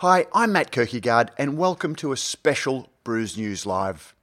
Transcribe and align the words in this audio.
Hi, 0.00 0.24
I'm 0.32 0.52
Matt 0.52 0.72
Kirkegaard, 0.72 1.28
and 1.36 1.58
welcome 1.58 1.94
to 1.96 2.10
a 2.10 2.16
special 2.16 2.88
Brews 3.04 3.36
News 3.36 3.66
Live. 3.66 4.14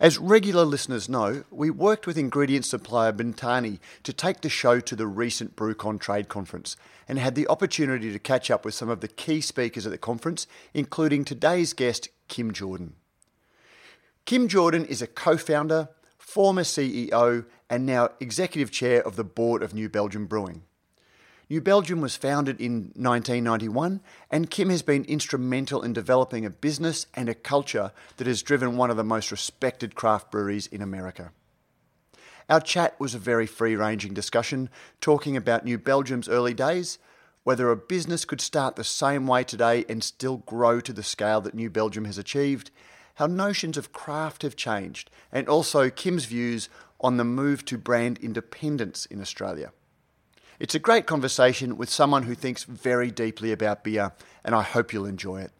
As 0.00 0.18
regular 0.18 0.64
listeners 0.64 1.08
know, 1.08 1.44
we 1.48 1.70
worked 1.70 2.08
with 2.08 2.18
ingredient 2.18 2.64
supplier 2.64 3.12
Bintani 3.12 3.78
to 4.02 4.12
take 4.12 4.40
the 4.40 4.48
show 4.48 4.80
to 4.80 4.96
the 4.96 5.06
recent 5.06 5.54
BrewCon 5.54 6.00
Trade 6.00 6.28
Conference 6.28 6.74
and 7.06 7.20
had 7.20 7.36
the 7.36 7.46
opportunity 7.46 8.12
to 8.12 8.18
catch 8.18 8.50
up 8.50 8.64
with 8.64 8.74
some 8.74 8.88
of 8.88 9.00
the 9.00 9.06
key 9.06 9.40
speakers 9.40 9.86
at 9.86 9.92
the 9.92 9.96
conference, 9.96 10.48
including 10.74 11.24
today's 11.24 11.72
guest, 11.72 12.08
Kim 12.26 12.52
Jordan. 12.52 12.94
Kim 14.24 14.48
Jordan 14.48 14.84
is 14.84 15.02
a 15.02 15.06
co 15.06 15.36
founder, 15.36 15.88
former 16.18 16.64
CEO, 16.64 17.46
and 17.70 17.86
now 17.86 18.08
executive 18.18 18.72
chair 18.72 19.06
of 19.06 19.14
the 19.14 19.22
board 19.22 19.62
of 19.62 19.72
New 19.72 19.88
Belgium 19.88 20.26
Brewing. 20.26 20.64
New 21.52 21.60
Belgium 21.60 22.00
was 22.00 22.16
founded 22.16 22.58
in 22.62 22.92
1991, 22.96 24.00
and 24.30 24.48
Kim 24.48 24.70
has 24.70 24.80
been 24.80 25.04
instrumental 25.04 25.82
in 25.82 25.92
developing 25.92 26.46
a 26.46 26.50
business 26.50 27.04
and 27.12 27.28
a 27.28 27.34
culture 27.34 27.92
that 28.16 28.26
has 28.26 28.42
driven 28.42 28.78
one 28.78 28.90
of 28.90 28.96
the 28.96 29.04
most 29.04 29.30
respected 29.30 29.94
craft 29.94 30.30
breweries 30.30 30.66
in 30.66 30.80
America. 30.80 31.30
Our 32.48 32.62
chat 32.62 32.98
was 32.98 33.14
a 33.14 33.18
very 33.18 33.46
free 33.46 33.76
ranging 33.76 34.14
discussion, 34.14 34.70
talking 35.02 35.36
about 35.36 35.66
New 35.66 35.76
Belgium's 35.76 36.26
early 36.26 36.54
days, 36.54 36.98
whether 37.44 37.70
a 37.70 37.76
business 37.76 38.24
could 38.24 38.40
start 38.40 38.76
the 38.76 38.82
same 38.82 39.26
way 39.26 39.44
today 39.44 39.84
and 39.90 40.02
still 40.02 40.38
grow 40.38 40.80
to 40.80 40.92
the 40.94 41.02
scale 41.02 41.42
that 41.42 41.52
New 41.52 41.68
Belgium 41.68 42.06
has 42.06 42.16
achieved, 42.16 42.70
how 43.16 43.26
notions 43.26 43.76
of 43.76 43.92
craft 43.92 44.40
have 44.40 44.56
changed, 44.56 45.10
and 45.30 45.46
also 45.50 45.90
Kim's 45.90 46.24
views 46.24 46.70
on 46.98 47.18
the 47.18 47.24
move 47.24 47.62
to 47.66 47.76
brand 47.76 48.16
independence 48.22 49.04
in 49.04 49.20
Australia. 49.20 49.70
It's 50.62 50.76
a 50.76 50.78
great 50.78 51.06
conversation 51.06 51.76
with 51.76 51.90
someone 51.90 52.22
who 52.22 52.36
thinks 52.36 52.62
very 52.62 53.10
deeply 53.10 53.50
about 53.50 53.82
beer, 53.82 54.12
and 54.44 54.54
I 54.54 54.62
hope 54.62 54.92
you'll 54.92 55.06
enjoy 55.06 55.40
it. 55.40 55.50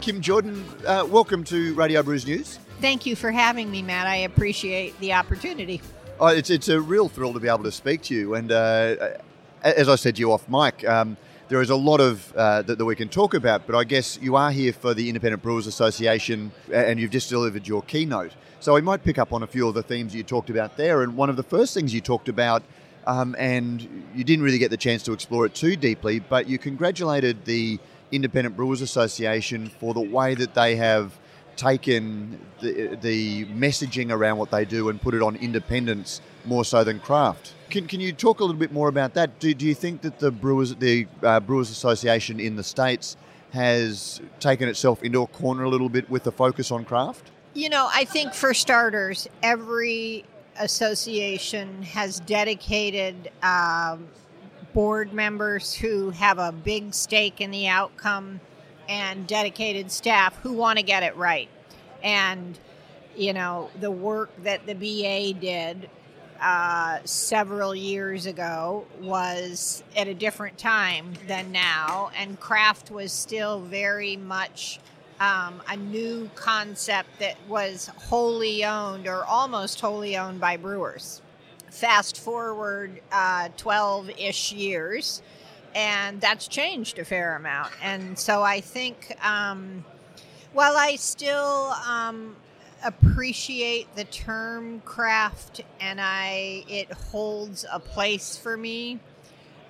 Kim 0.00 0.20
Jordan, 0.20 0.64
uh, 0.84 1.06
welcome 1.08 1.44
to 1.44 1.72
Radio 1.74 2.02
Brews 2.02 2.26
News. 2.26 2.58
Thank 2.84 3.06
you 3.06 3.16
for 3.16 3.30
having 3.30 3.70
me, 3.70 3.80
Matt. 3.80 4.06
I 4.06 4.16
appreciate 4.16 5.00
the 5.00 5.14
opportunity. 5.14 5.80
Oh, 6.20 6.26
it's, 6.26 6.50
it's 6.50 6.68
a 6.68 6.78
real 6.78 7.08
thrill 7.08 7.32
to 7.32 7.40
be 7.40 7.48
able 7.48 7.64
to 7.64 7.72
speak 7.72 8.02
to 8.02 8.14
you. 8.14 8.34
And 8.34 8.52
uh, 8.52 9.14
as 9.62 9.88
I 9.88 9.94
said 9.94 10.16
to 10.16 10.20
you 10.20 10.30
off 10.32 10.46
mic, 10.50 10.86
um, 10.86 11.16
there 11.48 11.62
is 11.62 11.70
a 11.70 11.76
lot 11.76 12.02
of 12.02 12.30
uh, 12.36 12.60
that, 12.60 12.76
that 12.76 12.84
we 12.84 12.94
can 12.94 13.08
talk 13.08 13.32
about, 13.32 13.66
but 13.66 13.74
I 13.74 13.84
guess 13.84 14.18
you 14.20 14.36
are 14.36 14.50
here 14.50 14.74
for 14.74 14.92
the 14.92 15.08
Independent 15.08 15.42
Brewers 15.42 15.66
Association 15.66 16.52
and 16.70 17.00
you've 17.00 17.10
just 17.10 17.30
delivered 17.30 17.66
your 17.66 17.80
keynote. 17.84 18.32
So 18.60 18.74
we 18.74 18.82
might 18.82 19.02
pick 19.02 19.16
up 19.16 19.32
on 19.32 19.42
a 19.42 19.46
few 19.46 19.66
of 19.66 19.72
the 19.72 19.82
themes 19.82 20.14
you 20.14 20.22
talked 20.22 20.50
about 20.50 20.76
there. 20.76 21.00
And 21.02 21.16
one 21.16 21.30
of 21.30 21.36
the 21.36 21.42
first 21.42 21.72
things 21.72 21.94
you 21.94 22.02
talked 22.02 22.28
about, 22.28 22.62
um, 23.06 23.34
and 23.38 23.80
you 24.14 24.24
didn't 24.24 24.44
really 24.44 24.58
get 24.58 24.70
the 24.70 24.76
chance 24.76 25.02
to 25.04 25.14
explore 25.14 25.46
it 25.46 25.54
too 25.54 25.74
deeply, 25.74 26.18
but 26.18 26.46
you 26.46 26.58
congratulated 26.58 27.46
the 27.46 27.78
Independent 28.12 28.58
Brewers 28.58 28.82
Association 28.82 29.70
for 29.80 29.94
the 29.94 30.02
way 30.02 30.34
that 30.34 30.52
they 30.52 30.76
have 30.76 31.18
taken 31.56 32.38
the, 32.60 32.96
the 33.00 33.44
messaging 33.46 34.10
around 34.10 34.38
what 34.38 34.50
they 34.50 34.64
do 34.64 34.88
and 34.88 35.00
put 35.00 35.14
it 35.14 35.22
on 35.22 35.36
independence 35.36 36.20
more 36.44 36.64
so 36.64 36.84
than 36.84 37.00
craft. 37.00 37.54
Can, 37.70 37.86
can 37.86 38.00
you 38.00 38.12
talk 38.12 38.40
a 38.40 38.44
little 38.44 38.58
bit 38.58 38.72
more 38.72 38.88
about 38.88 39.14
that? 39.14 39.38
Do, 39.38 39.52
do 39.54 39.66
you 39.66 39.74
think 39.74 40.02
that 40.02 40.18
the 40.18 40.30
Brewers 40.30 40.74
the 40.76 41.06
uh, 41.22 41.40
Brewers 41.40 41.70
Association 41.70 42.38
in 42.40 42.56
the 42.56 42.62
states 42.62 43.16
has 43.52 44.20
taken 44.40 44.68
itself 44.68 45.02
into 45.02 45.22
a 45.22 45.26
corner 45.28 45.64
a 45.64 45.68
little 45.68 45.88
bit 45.88 46.08
with 46.10 46.24
the 46.24 46.32
focus 46.32 46.70
on 46.70 46.84
craft? 46.84 47.30
You 47.54 47.68
know, 47.68 47.88
I 47.92 48.04
think 48.04 48.34
for 48.34 48.52
starters, 48.52 49.28
every 49.42 50.24
association 50.58 51.82
has 51.82 52.20
dedicated 52.20 53.30
um, 53.42 54.08
board 54.72 55.12
members 55.12 55.72
who 55.72 56.10
have 56.10 56.38
a 56.38 56.52
big 56.52 56.94
stake 56.94 57.40
in 57.40 57.50
the 57.50 57.68
outcome 57.68 58.40
and 58.88 59.26
dedicated 59.26 59.90
staff 59.90 60.36
who 60.36 60.52
want 60.52 60.78
to 60.78 60.84
get 60.84 61.02
it 61.02 61.16
right. 61.16 61.48
And, 62.02 62.58
you 63.16 63.32
know, 63.32 63.70
the 63.80 63.90
work 63.90 64.30
that 64.42 64.66
the 64.66 64.74
BA 64.74 65.38
did 65.38 65.88
uh, 66.40 66.98
several 67.04 67.74
years 67.74 68.26
ago 68.26 68.86
was 69.00 69.82
at 69.96 70.08
a 70.08 70.14
different 70.14 70.58
time 70.58 71.14
than 71.26 71.52
now, 71.52 72.10
and 72.16 72.38
craft 72.38 72.90
was 72.90 73.12
still 73.12 73.60
very 73.60 74.16
much 74.16 74.80
um, 75.20 75.62
a 75.68 75.76
new 75.76 76.28
concept 76.34 77.08
that 77.20 77.36
was 77.48 77.86
wholly 77.96 78.64
owned 78.64 79.06
or 79.06 79.24
almost 79.24 79.80
wholly 79.80 80.16
owned 80.16 80.40
by 80.40 80.56
brewers 80.56 81.22
fast 81.74 82.20
forward 82.20 83.00
12 83.56 84.08
uh, 84.08 84.12
ish 84.16 84.52
years, 84.52 85.22
and 85.74 86.20
that's 86.20 86.48
changed 86.48 86.98
a 86.98 87.04
fair 87.04 87.36
amount. 87.36 87.72
And 87.82 88.18
so 88.18 88.42
I 88.42 88.60
think 88.60 89.16
um, 89.24 89.84
while 90.52 90.76
I 90.76 90.96
still 90.96 91.74
um, 91.88 92.36
appreciate 92.84 93.94
the 93.96 94.04
term 94.04 94.80
craft 94.80 95.62
and 95.80 96.00
I 96.00 96.64
it 96.68 96.92
holds 96.92 97.64
a 97.70 97.80
place 97.80 98.36
for 98.36 98.56
me, 98.56 99.00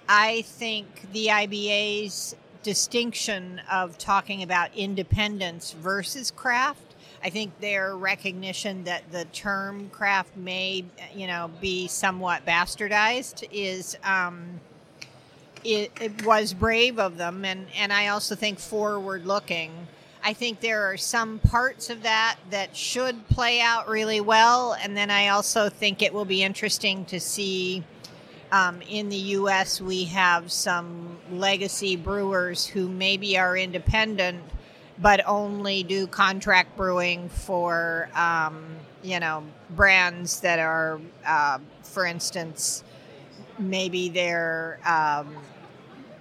I 0.08 0.42
think 0.42 1.12
the 1.12 1.28
IBA's 1.28 2.36
distinction 2.62 3.60
of 3.70 3.98
talking 3.98 4.42
about 4.42 4.74
independence 4.74 5.72
versus 5.72 6.30
craft 6.30 6.94
I 7.24 7.30
think 7.30 7.58
their 7.58 7.96
recognition 7.96 8.84
that 8.84 9.10
the 9.10 9.24
term 9.24 9.88
craft 9.88 10.36
may, 10.36 10.84
you 11.16 11.26
know, 11.26 11.50
be 11.58 11.88
somewhat 11.88 12.44
bastardized 12.44 13.48
is 13.50 13.96
um, 14.04 14.60
it, 15.64 15.92
it 16.00 16.24
was 16.24 16.54
brave 16.54 16.98
of 16.98 17.16
them, 17.16 17.44
and 17.44 17.66
and 17.76 17.92
I 17.92 18.08
also 18.08 18.34
think 18.34 18.58
forward 18.58 19.26
looking. 19.26 19.72
I 20.22 20.32
think 20.32 20.60
there 20.60 20.90
are 20.90 20.96
some 20.96 21.38
parts 21.38 21.90
of 21.90 22.02
that 22.02 22.36
that 22.50 22.74
should 22.76 23.28
play 23.28 23.60
out 23.60 23.88
really 23.88 24.20
well, 24.20 24.74
and 24.74 24.96
then 24.96 25.10
I 25.10 25.28
also 25.28 25.68
think 25.68 26.02
it 26.02 26.12
will 26.12 26.24
be 26.24 26.42
interesting 26.42 27.04
to 27.06 27.20
see. 27.20 27.84
Um, 28.52 28.82
in 28.82 29.08
the 29.08 29.16
U.S., 29.16 29.80
we 29.80 30.04
have 30.04 30.52
some 30.52 31.18
legacy 31.32 31.96
brewers 31.96 32.64
who 32.64 32.88
maybe 32.88 33.36
are 33.36 33.56
independent 33.56 34.44
but 34.98 35.20
only 35.26 35.82
do 35.82 36.06
contract 36.06 36.76
brewing 36.76 37.28
for 37.28 38.08
um, 38.14 38.64
you 39.02 39.18
know 39.20 39.42
brands 39.70 40.40
that 40.40 40.58
are, 40.58 41.00
uh, 41.26 41.58
for 41.82 42.06
instance, 42.06 42.84
maybe 43.58 44.08
they're 44.08 44.78
um, 44.86 45.36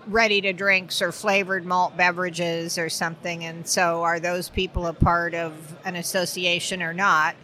ready 0.08 0.42
to 0.42 0.54
drinks 0.54 1.02
or 1.02 1.12
flavored 1.12 1.66
malt 1.66 1.96
beverages 1.98 2.78
or 2.78 2.90
something. 2.90 3.44
And 3.44 3.68
so, 3.68 4.04
are 4.04 4.20
those 4.20 4.50
people 4.50 4.88
a 4.88 4.94
part 4.94 5.34
of 5.34 5.54
an 5.86 5.96
association 5.96 6.82
or 6.82 6.94
not? 6.94 7.36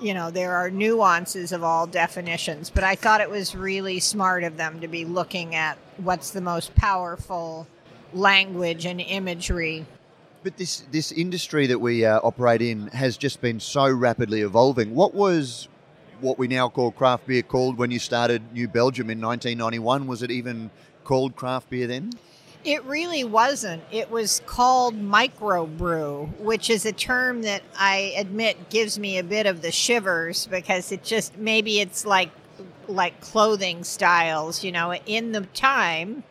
You 0.00 0.14
know, 0.14 0.30
there 0.30 0.54
are 0.54 0.70
nuances 0.70 1.50
of 1.52 1.64
all 1.64 1.86
definitions, 1.86 2.70
but 2.70 2.84
I 2.84 2.94
thought 2.94 3.20
it 3.20 3.30
was 3.30 3.54
really 3.54 3.98
smart 3.98 4.44
of 4.44 4.56
them 4.56 4.80
to 4.80 4.88
be 4.88 5.04
looking 5.04 5.54
at 5.54 5.76
what's 5.96 6.30
the 6.30 6.40
most 6.40 6.74
powerful 6.76 7.66
language 8.12 8.86
and 8.86 9.00
imagery 9.00 9.84
but 10.42 10.56
this 10.56 10.84
this 10.90 11.12
industry 11.12 11.66
that 11.66 11.78
we 11.78 12.04
uh, 12.04 12.20
operate 12.22 12.62
in 12.62 12.86
has 12.88 13.16
just 13.16 13.40
been 13.40 13.60
so 13.60 13.90
rapidly 13.90 14.42
evolving. 14.42 14.94
What 14.94 15.14
was 15.14 15.68
what 16.20 16.38
we 16.38 16.48
now 16.48 16.68
call 16.68 16.90
craft 16.90 17.26
beer 17.26 17.42
called 17.42 17.78
when 17.78 17.90
you 17.90 17.98
started 17.98 18.42
New 18.52 18.68
Belgium 18.68 19.10
in 19.10 19.20
1991? 19.20 20.06
Was 20.06 20.22
it 20.22 20.30
even 20.30 20.70
called 21.08 21.34
craft 21.34 21.70
beer 21.70 21.86
then? 21.86 22.12
It 22.64 22.84
really 22.84 23.24
wasn't. 23.24 23.82
It 23.90 24.10
was 24.10 24.42
called 24.44 24.94
microbrew, 24.94 26.38
which 26.38 26.68
is 26.68 26.84
a 26.84 26.92
term 26.92 27.42
that 27.42 27.62
I 27.78 28.12
admit 28.16 28.68
gives 28.68 28.98
me 28.98 29.16
a 29.18 29.24
bit 29.24 29.46
of 29.46 29.62
the 29.62 29.72
shivers 29.72 30.46
because 30.46 30.92
it 30.92 31.02
just 31.02 31.38
maybe 31.38 31.80
it's 31.80 32.04
like 32.04 32.30
like 32.88 33.20
clothing 33.20 33.84
styles, 33.84 34.62
you 34.62 34.70
know, 34.70 34.94
in 34.94 35.32
the 35.32 35.42
time 35.54 36.24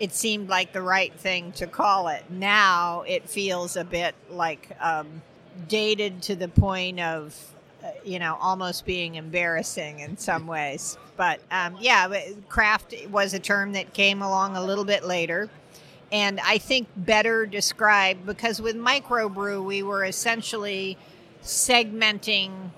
it 0.00 0.12
seemed 0.12 0.48
like 0.48 0.72
the 0.72 0.82
right 0.82 1.12
thing 1.14 1.52
to 1.52 1.66
call 1.66 2.08
it. 2.08 2.24
Now 2.28 3.02
it 3.02 3.28
feels 3.28 3.76
a 3.76 3.84
bit 3.84 4.14
like 4.28 4.76
um, 4.80 5.22
dated 5.68 6.22
to 6.22 6.34
the 6.34 6.48
point 6.48 6.98
of, 6.98 7.53
you 8.04 8.18
know, 8.18 8.36
almost 8.40 8.84
being 8.84 9.16
embarrassing 9.16 10.00
in 10.00 10.16
some 10.16 10.46
ways. 10.46 10.98
But 11.16 11.40
um, 11.50 11.76
yeah, 11.80 12.22
craft 12.48 12.94
was 13.10 13.34
a 13.34 13.38
term 13.38 13.72
that 13.72 13.92
came 13.92 14.22
along 14.22 14.56
a 14.56 14.64
little 14.64 14.84
bit 14.84 15.04
later. 15.04 15.48
And 16.12 16.38
I 16.40 16.58
think 16.58 16.88
better 16.96 17.46
described 17.46 18.26
because 18.26 18.60
with 18.60 18.76
microbrew, 18.76 19.64
we 19.64 19.82
were 19.82 20.04
essentially 20.04 20.96
segmenting 21.42 22.70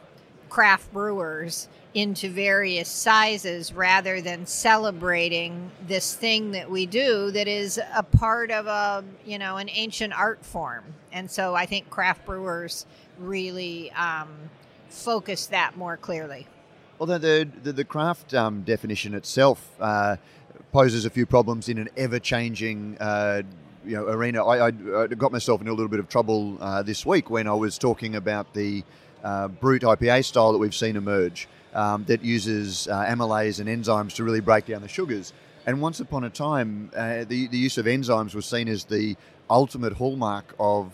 craft 0.48 0.92
brewers 0.92 1.68
into 1.96 2.28
various 2.28 2.90
sizes 2.90 3.72
rather 3.72 4.20
than 4.20 4.44
celebrating 4.44 5.70
this 5.86 6.14
thing 6.14 6.50
that 6.50 6.70
we 6.70 6.84
do 6.84 7.30
that 7.30 7.48
is 7.48 7.80
a 7.94 8.02
part 8.02 8.50
of 8.50 8.66
a 8.66 9.02
you 9.24 9.38
know 9.38 9.56
an 9.56 9.70
ancient 9.70 10.12
art 10.12 10.44
form 10.44 10.84
and 11.12 11.30
so 11.30 11.54
i 11.54 11.64
think 11.64 11.88
craft 11.88 12.26
brewers 12.26 12.84
really 13.18 13.90
um, 13.92 14.28
focus 14.88 15.46
that 15.46 15.76
more 15.76 15.96
clearly 15.96 16.46
well 16.98 17.06
the 17.06 17.48
the, 17.62 17.72
the 17.72 17.84
craft 17.84 18.34
um, 18.34 18.62
definition 18.62 19.14
itself 19.14 19.70
uh, 19.80 20.16
poses 20.72 21.04
a 21.04 21.10
few 21.10 21.26
problems 21.26 21.68
in 21.68 21.78
an 21.78 21.88
ever-changing 21.96 22.96
uh, 22.98 23.42
you 23.84 23.96
know 23.96 24.06
arena 24.08 24.44
I, 24.44 24.66
I, 24.66 25.06
got 25.06 25.32
myself 25.32 25.60
in 25.60 25.68
a 25.68 25.72
little 25.72 25.88
bit 25.88 26.00
of 26.00 26.08
trouble 26.08 26.58
uh, 26.60 26.82
this 26.82 27.04
week 27.06 27.30
when 27.30 27.46
i 27.46 27.54
was 27.54 27.78
talking 27.78 28.16
about 28.16 28.54
the 28.54 28.84
uh, 29.22 29.48
brut 29.48 29.82
ipa 29.82 30.24
style 30.24 30.52
that 30.52 30.58
we've 30.58 30.74
seen 30.74 30.96
emerge 30.96 31.48
um, 31.76 32.04
that 32.06 32.24
uses 32.24 32.88
uh, 32.88 33.04
amylase 33.04 33.60
and 33.60 33.68
enzymes 33.68 34.14
to 34.14 34.24
really 34.24 34.40
break 34.40 34.66
down 34.66 34.80
the 34.80 34.88
sugars. 34.88 35.32
And 35.66 35.80
once 35.82 36.00
upon 36.00 36.24
a 36.24 36.30
time, 36.30 36.90
uh, 36.96 37.24
the, 37.24 37.48
the 37.48 37.58
use 37.58 37.76
of 37.76 37.84
enzymes 37.86 38.34
was 38.34 38.46
seen 38.46 38.66
as 38.66 38.84
the 38.84 39.16
ultimate 39.50 39.92
hallmark 39.92 40.54
of 40.58 40.92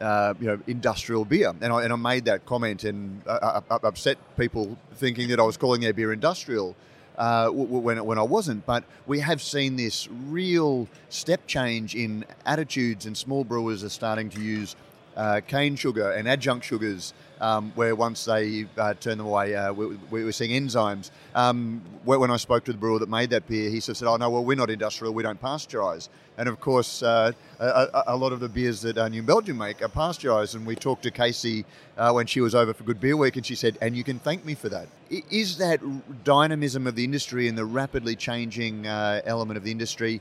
uh, 0.00 0.34
you 0.40 0.46
know 0.46 0.60
industrial 0.66 1.24
beer. 1.24 1.52
And 1.60 1.72
I, 1.72 1.84
and 1.84 1.92
I 1.92 1.96
made 1.96 2.24
that 2.26 2.46
comment 2.46 2.84
and 2.84 3.22
uh, 3.26 3.60
uh, 3.70 3.78
upset 3.82 4.18
people 4.36 4.76
thinking 4.94 5.28
that 5.28 5.40
I 5.40 5.42
was 5.42 5.56
calling 5.56 5.80
their 5.80 5.92
beer 5.92 6.12
industrial. 6.12 6.76
Uh, 7.16 7.48
when, 7.48 8.04
when 8.04 8.18
I 8.18 8.24
wasn't. 8.24 8.66
But 8.66 8.82
we 9.06 9.20
have 9.20 9.40
seen 9.40 9.76
this 9.76 10.08
real 10.26 10.88
step 11.10 11.46
change 11.46 11.94
in 11.94 12.24
attitudes, 12.44 13.06
and 13.06 13.16
small 13.16 13.44
brewers 13.44 13.84
are 13.84 13.88
starting 13.88 14.28
to 14.30 14.40
use 14.40 14.74
uh, 15.16 15.40
cane 15.46 15.76
sugar 15.76 16.10
and 16.10 16.28
adjunct 16.28 16.66
sugars, 16.66 17.14
um, 17.40 17.72
where 17.74 17.94
once 17.94 18.24
they 18.24 18.66
uh, 18.78 18.94
turn 18.94 19.18
them 19.18 19.26
away, 19.26 19.54
uh, 19.54 19.72
we, 19.72 19.96
we, 20.10 20.24
were 20.24 20.32
seeing 20.32 20.50
enzymes. 20.50 21.10
Um, 21.34 21.82
when 22.04 22.30
I 22.30 22.36
spoke 22.36 22.64
to 22.64 22.72
the 22.72 22.78
brewer 22.78 22.98
that 22.98 23.08
made 23.08 23.30
that 23.30 23.46
beer, 23.48 23.70
he 23.70 23.80
said, 23.80 24.02
"Oh 24.02 24.16
no, 24.16 24.30
well 24.30 24.44
we're 24.44 24.56
not 24.56 24.70
industrial, 24.70 25.14
we 25.14 25.22
don't 25.22 25.40
pasteurize." 25.40 26.08
And 26.36 26.48
of 26.48 26.60
course, 26.60 27.02
uh, 27.02 27.32
a, 27.60 28.02
a, 28.08 28.16
lot 28.16 28.32
of 28.32 28.40
the 28.40 28.48
beers 28.48 28.82
that 28.82 28.98
uh, 28.98 29.08
New 29.08 29.22
Belgium 29.22 29.58
make 29.58 29.82
are 29.82 29.88
pasteurized. 29.88 30.56
And 30.56 30.66
we 30.66 30.74
talked 30.74 31.04
to 31.04 31.12
Casey 31.12 31.64
uh, 31.96 32.10
when 32.10 32.26
she 32.26 32.40
was 32.40 32.56
over 32.56 32.74
for 32.74 32.82
Good 32.82 32.98
Beer 32.98 33.16
Week, 33.16 33.36
and 33.36 33.46
she 33.46 33.54
said, 33.54 33.78
"And 33.80 33.96
you 33.96 34.04
can 34.04 34.18
thank 34.18 34.44
me 34.44 34.54
for 34.54 34.68
that." 34.68 34.88
Is 35.10 35.58
that 35.58 35.80
dynamism 36.24 36.86
of 36.86 36.94
the 36.94 37.04
industry 37.04 37.48
and 37.48 37.56
the 37.56 37.64
rapidly 37.64 38.16
changing 38.16 38.86
element 38.86 39.56
of 39.56 39.64
the 39.64 39.70
industry 39.70 40.20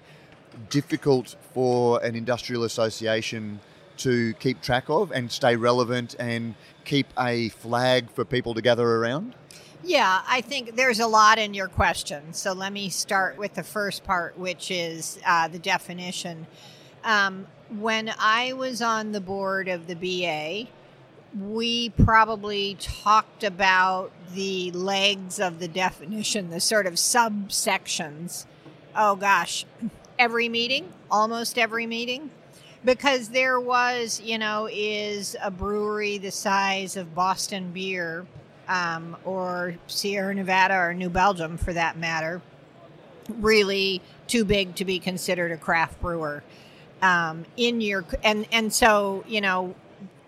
difficult 0.70 1.36
for 1.54 2.04
an 2.04 2.16
industrial 2.16 2.64
association? 2.64 3.60
To 3.98 4.34
keep 4.36 4.62
track 4.62 4.90
of 4.90 5.12
and 5.12 5.32
stay 5.32 5.56
relevant 5.56 6.16
and 6.20 6.56
keep 6.86 7.08
a 7.18 7.50
flag 7.50 8.10
for 8.12 8.26
people 8.26 8.54
to 8.54 8.62
gather 8.62 8.88
around? 8.88 9.36
Yeah, 9.84 10.22
I 10.28 10.42
think 10.42 10.76
there's 10.76 11.00
a 11.00 11.08
lot 11.08 11.38
in 11.38 11.54
your 11.54 11.68
question. 11.68 12.34
So 12.34 12.54
let 12.54 12.72
me 12.72 12.90
start 12.90 13.38
with 13.38 13.56
the 13.56 13.64
first 13.64 14.04
part, 14.04 14.38
which 14.38 14.72
is 14.72 15.20
uh, 15.26 15.50
the 15.50 15.60
definition. 15.60 16.48
Um, 17.04 17.48
when 17.70 18.14
I 18.18 18.54
was 18.54 18.82
on 18.82 19.12
the 19.12 19.20
board 19.20 19.68
of 19.68 19.88
the 19.88 19.96
BA, 19.96 20.70
we 21.38 21.90
probably 21.90 22.78
talked 22.80 23.44
about 23.44 24.12
the 24.34 24.72
legs 24.72 25.40
of 25.40 25.60
the 25.60 25.68
definition, 25.68 26.50
the 26.50 26.62
sort 26.62 26.88
of 26.88 26.94
subsections. 26.94 28.46
Oh 28.96 29.16
gosh, 29.18 29.66
every 30.18 30.48
meeting, 30.48 30.94
almost 31.12 31.58
every 31.58 31.88
meeting 31.88 32.32
because 32.86 33.30
there 33.30 33.60
was, 33.60 34.22
you 34.22 34.38
know, 34.38 34.68
is 34.72 35.36
a 35.42 35.52
brewery 35.52 36.18
the 36.18 36.32
size 36.32 36.98
of 36.98 37.16
Boston 37.16 37.72
Beer 37.72 38.26
um, 38.68 39.16
or 39.26 39.76
Sierra 39.88 40.34
Nevada 40.34 40.76
or 40.76 40.94
New 40.94 41.10
Belgium 41.10 41.58
for 41.58 41.74
that 41.74 41.98
matter 41.98 42.42
really 43.30 44.02
too 44.28 44.46
big 44.46 44.76
to 44.76 44.86
be 44.86 45.00
considered 45.00 45.52
a 45.52 45.58
craft 45.58 46.00
brewer. 46.02 46.44
Um, 47.02 47.46
in 47.58 47.82
your 47.82 48.06
and 48.24 48.48
and 48.52 48.72
so 48.72 49.26
you 49.28 49.42
know 49.42 49.76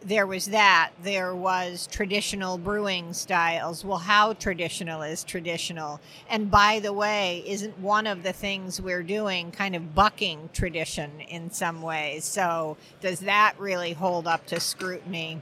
there 0.05 0.27
was 0.27 0.45
that. 0.47 0.91
There 1.03 1.35
was 1.35 1.87
traditional 1.91 2.59
brewing 2.59 3.11
styles. 3.13 3.83
Well, 3.83 3.97
how 3.97 4.33
traditional 4.33 5.01
is 5.01 5.23
traditional? 5.23 5.99
And 6.29 6.51
by 6.51 6.79
the 6.79 6.93
way, 6.93 7.43
isn't 7.47 7.77
one 7.79 8.05
of 8.05 8.21
the 8.21 8.31
things 8.31 8.79
we're 8.79 9.03
doing 9.03 9.51
kind 9.51 9.75
of 9.75 9.95
bucking 9.95 10.51
tradition 10.53 11.19
in 11.21 11.49
some 11.49 11.81
ways? 11.81 12.23
So, 12.23 12.77
does 13.01 13.19
that 13.21 13.55
really 13.57 13.93
hold 13.93 14.27
up 14.27 14.45
to 14.47 14.59
scrutiny? 14.59 15.41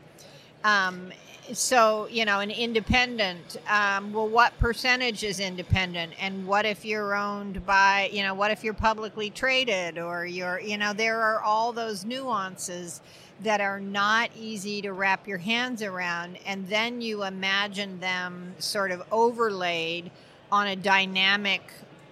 Um, 0.63 1.12
so 1.51 2.07
you 2.09 2.25
know 2.25 2.39
an 2.39 2.51
independent 2.51 3.57
um, 3.67 4.13
well 4.13 4.27
what 4.27 4.57
percentage 4.59 5.23
is 5.23 5.39
independent? 5.39 6.13
And 6.19 6.47
what 6.47 6.65
if 6.65 6.85
you're 6.85 7.15
owned 7.15 7.65
by 7.65 8.09
you 8.13 8.23
know 8.23 8.33
what 8.33 8.51
if 8.51 8.63
you're 8.63 8.73
publicly 8.73 9.29
traded 9.29 9.97
or 9.97 10.25
you're 10.25 10.59
you 10.59 10.77
know 10.77 10.93
there 10.93 11.21
are 11.21 11.41
all 11.41 11.73
those 11.73 12.05
nuances 12.05 13.01
that 13.41 13.61
are 13.61 13.79
not 13.79 14.29
easy 14.37 14.81
to 14.81 14.93
wrap 14.93 15.27
your 15.27 15.37
hands 15.37 15.81
around. 15.81 16.37
And 16.45 16.67
then 16.67 17.01
you 17.01 17.23
imagine 17.23 17.99
them 17.99 18.53
sort 18.59 18.91
of 18.91 19.03
overlaid 19.11 20.11
on 20.51 20.67
a 20.67 20.75
dynamic 20.75 21.61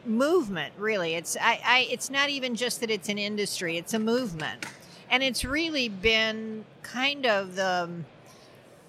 movement 0.05 0.73
really. 0.77 1.13
It's 1.13 1.37
I, 1.39 1.61
I 1.63 1.87
it's 1.91 2.09
not 2.09 2.29
even 2.29 2.55
just 2.55 2.79
that 2.81 2.89
it's 2.89 3.07
an 3.07 3.17
industry 3.17 3.77
it's 3.77 3.93
a 3.93 3.99
movement. 3.99 4.65
And 5.09 5.21
it's 5.23 5.43
really 5.43 5.89
been 5.89 6.65
kind 6.83 7.25
of 7.25 7.55
the 7.55 7.89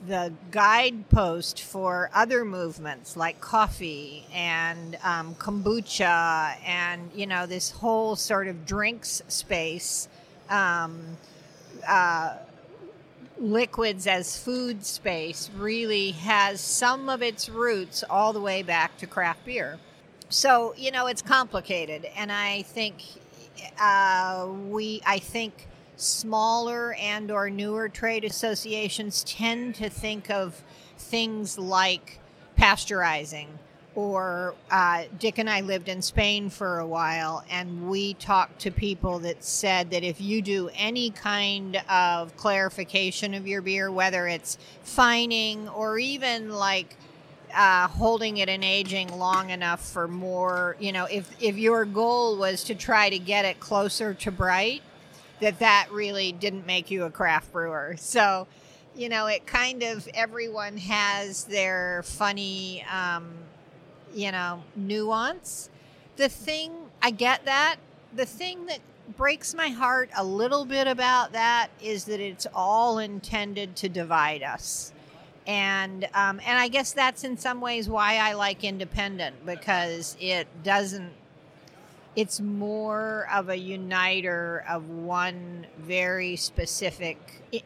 the 0.06 0.32
guidepost 0.50 1.62
for 1.62 2.10
other 2.12 2.44
movements 2.44 3.16
like 3.16 3.40
coffee 3.40 4.26
and 4.34 4.98
um, 5.04 5.34
kombucha 5.36 6.56
and 6.66 7.10
you 7.14 7.26
know 7.26 7.46
this 7.46 7.70
whole 7.70 8.16
sort 8.16 8.48
of 8.48 8.66
drinks 8.66 9.22
space 9.28 10.08
um, 10.50 11.16
uh, 11.86 12.36
liquids 13.38 14.06
as 14.06 14.38
food 14.38 14.84
space 14.84 15.50
really 15.56 16.12
has 16.12 16.60
some 16.60 17.08
of 17.08 17.22
its 17.22 17.48
roots 17.48 18.04
all 18.08 18.32
the 18.32 18.40
way 18.40 18.62
back 18.62 18.96
to 18.98 19.06
craft 19.06 19.44
beer. 19.44 19.78
So 20.28 20.74
you 20.76 20.90
know 20.90 21.06
it's 21.06 21.22
complicated, 21.22 22.06
and 22.16 22.32
I 22.32 22.62
think 22.62 23.02
uh, 23.80 24.48
we 24.68 25.00
I 25.06 25.18
think 25.18 25.68
smaller 25.96 26.94
and 26.94 27.30
or 27.30 27.50
newer 27.50 27.88
trade 27.88 28.24
associations 28.24 29.24
tend 29.24 29.74
to 29.76 29.88
think 29.88 30.30
of 30.30 30.62
things 30.96 31.58
like 31.58 32.20
pasteurizing 32.58 33.48
or 33.94 34.54
uh, 34.70 35.04
Dick 35.18 35.38
and 35.38 35.50
I 35.50 35.60
lived 35.60 35.88
in 35.88 36.00
Spain 36.00 36.48
for 36.48 36.78
a 36.78 36.86
while, 36.86 37.44
and 37.50 37.88
we 37.88 38.14
talked 38.14 38.60
to 38.60 38.70
people 38.70 39.18
that 39.20 39.44
said 39.44 39.90
that 39.90 40.02
if 40.02 40.20
you 40.20 40.40
do 40.40 40.70
any 40.74 41.10
kind 41.10 41.76
of 41.90 42.34
clarification 42.36 43.34
of 43.34 43.46
your 43.46 43.60
beer, 43.60 43.90
whether 43.90 44.26
it's 44.26 44.56
fining 44.82 45.68
or 45.68 45.98
even 45.98 46.50
like 46.50 46.96
uh, 47.54 47.86
holding 47.86 48.38
it 48.38 48.48
and 48.48 48.64
aging 48.64 49.08
long 49.18 49.50
enough 49.50 49.86
for 49.86 50.08
more, 50.08 50.76
you 50.80 50.92
know, 50.92 51.04
if 51.04 51.30
if 51.42 51.58
your 51.58 51.84
goal 51.84 52.38
was 52.38 52.64
to 52.64 52.74
try 52.74 53.10
to 53.10 53.18
get 53.18 53.44
it 53.44 53.60
closer 53.60 54.14
to 54.14 54.30
bright, 54.30 54.82
that 55.42 55.58
that 55.60 55.88
really 55.92 56.32
didn't 56.32 56.66
make 56.66 56.90
you 56.90 57.04
a 57.04 57.10
craft 57.10 57.52
brewer. 57.52 57.94
So, 57.98 58.48
you 58.96 59.08
know, 59.08 59.26
it 59.26 59.46
kind 59.46 59.82
of 59.82 60.08
everyone 60.14 60.78
has 60.78 61.44
their 61.44 62.02
funny. 62.04 62.84
Um, 62.90 63.34
you 64.14 64.32
know, 64.32 64.62
nuance. 64.76 65.70
The 66.16 66.28
thing, 66.28 66.72
I 67.02 67.10
get 67.10 67.44
that. 67.46 67.76
The 68.14 68.26
thing 68.26 68.66
that 68.66 68.80
breaks 69.16 69.54
my 69.54 69.68
heart 69.68 70.10
a 70.16 70.24
little 70.24 70.64
bit 70.64 70.86
about 70.86 71.32
that 71.32 71.68
is 71.82 72.04
that 72.04 72.20
it's 72.20 72.46
all 72.54 72.98
intended 72.98 73.76
to 73.76 73.88
divide 73.88 74.42
us. 74.42 74.92
And 75.46 76.04
um, 76.14 76.40
and 76.46 76.58
I 76.58 76.68
guess 76.68 76.92
that's 76.92 77.24
in 77.24 77.36
some 77.36 77.60
ways 77.60 77.88
why 77.88 78.18
I 78.18 78.34
like 78.34 78.62
independent 78.62 79.44
because 79.44 80.16
it 80.20 80.46
doesn't. 80.62 81.10
It's 82.14 82.40
more 82.40 83.26
of 83.32 83.48
a 83.48 83.56
uniter 83.56 84.64
of 84.68 84.88
one 84.88 85.66
very 85.78 86.36
specific 86.36 87.18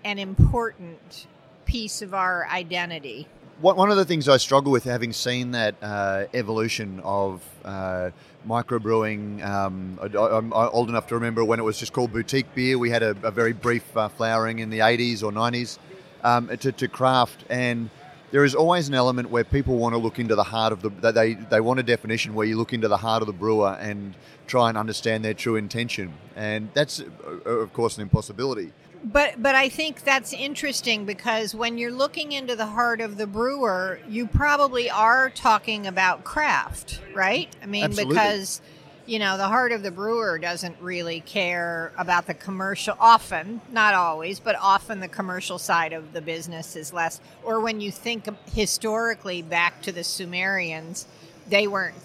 and 0.05 0.21
important 0.21 1.26
piece 1.65 2.00
of 2.00 2.15
our 2.15 2.47
identity 2.49 3.26
one 3.61 3.91
of 3.91 3.97
the 3.97 4.05
things 4.05 4.29
I 4.29 4.37
struggle 4.37 4.71
with, 4.71 4.85
having 4.85 5.12
seen 5.12 5.53
that 5.53 5.76
uh, 5.81 6.26
evolution 6.35 7.00
of 7.00 7.43
uh, 7.65 8.11
microbrewing, 8.47 9.45
um, 9.45 9.99
I, 10.03 10.37
am 10.37 10.53
old 10.53 10.88
enough 10.88 11.07
to 11.09 11.15
remember 11.15 11.45
when 11.45 11.59
it 11.59 11.62
was 11.62 11.79
just 11.79 11.93
called 11.93 12.12
boutique 12.12 12.55
beer. 12.55 12.79
We 12.79 12.91
had 12.91 13.03
a, 13.03 13.17
a 13.23 13.31
very 13.31 13.53
brief 13.53 13.97
uh, 13.97 14.09
flowering 14.09 14.59
in 14.59 14.71
the 14.71 14.81
80s 14.81 15.23
or 15.23 15.33
90s 15.33 15.79
um, 16.23 16.49
to, 16.49 16.73
to, 16.73 16.88
craft, 16.88 17.45
and 17.49 17.88
there 18.37 18.45
is 18.45 18.55
always 18.55 18.87
an 18.87 18.93
element 18.93 19.31
where 19.31 19.45
people 19.45 19.78
want 19.78 19.95
to 19.95 19.99
look 19.99 20.19
into 20.19 20.35
the 20.35 20.45
heart 20.45 20.71
of 20.71 20.83
the 20.83 20.90
they 21.11 21.33
they 21.33 21.59
want 21.59 21.81
a 21.81 21.83
definition 21.83 22.35
where 22.35 22.47
you 22.47 22.59
look 22.59 22.75
into 22.75 22.87
the 22.87 22.99
heart 22.99 23.23
of 23.23 23.26
the 23.26 23.33
brewer 23.33 23.78
and 23.81 24.14
try 24.47 24.69
and 24.69 24.76
understand 24.76 25.25
their 25.25 25.33
true 25.33 25.57
intention, 25.57 26.12
and 26.37 26.69
that's 26.75 27.00
uh, 27.00 27.49
of 27.49 27.73
course 27.73 27.97
an 27.97 28.02
impossibility. 28.02 28.75
But 29.02 29.43
but 29.43 29.55
I 29.55 29.71
think 29.71 30.05
that's 30.05 30.35
interesting 30.35 31.07
because 31.07 31.55
when 31.55 31.78
you're 31.78 31.90
looking 31.90 32.33
into 32.33 32.57
the 32.57 32.66
heart 32.66 33.00
of 33.00 33.16
the 33.16 33.26
brewer, 33.26 34.00
you 34.07 34.26
probably 34.26 34.90
are 34.90 35.31
talking 35.31 35.87
about 35.87 36.25
craft, 36.25 37.00
right? 37.14 37.49
I 37.62 37.64
mean, 37.64 37.85
Absolutely. 37.85 38.16
because 38.16 38.61
you 39.07 39.21
know 39.21 39.37
the 39.37 39.47
heart 39.47 39.73
of 39.73 39.83
the 39.83 39.91
brewer 39.91 40.39
doesn't 40.39 40.77
really 40.81 41.21
care 41.21 41.93
about 41.97 42.27
the 42.27 42.35
commercial. 42.35 42.97
Often, 42.99 43.61
not 43.71 43.95
always, 43.95 44.41
but 44.41 44.57
often 44.61 45.01
the 45.01 45.09
commercial 45.09 45.59
side 45.59 45.93
of 45.93 46.13
the 46.13 46.21
business 46.21 46.77
is 46.77 46.93
less. 46.93 47.21
Or 47.45 47.61
when 47.61 47.81
you 47.81 47.93
think 47.93 48.29
historically 48.53 49.43
back 49.43 49.81
to 49.83 49.93
the 49.93 50.05
Sumerians, 50.05 51.07
they 51.49 51.67
weren't 51.67 51.97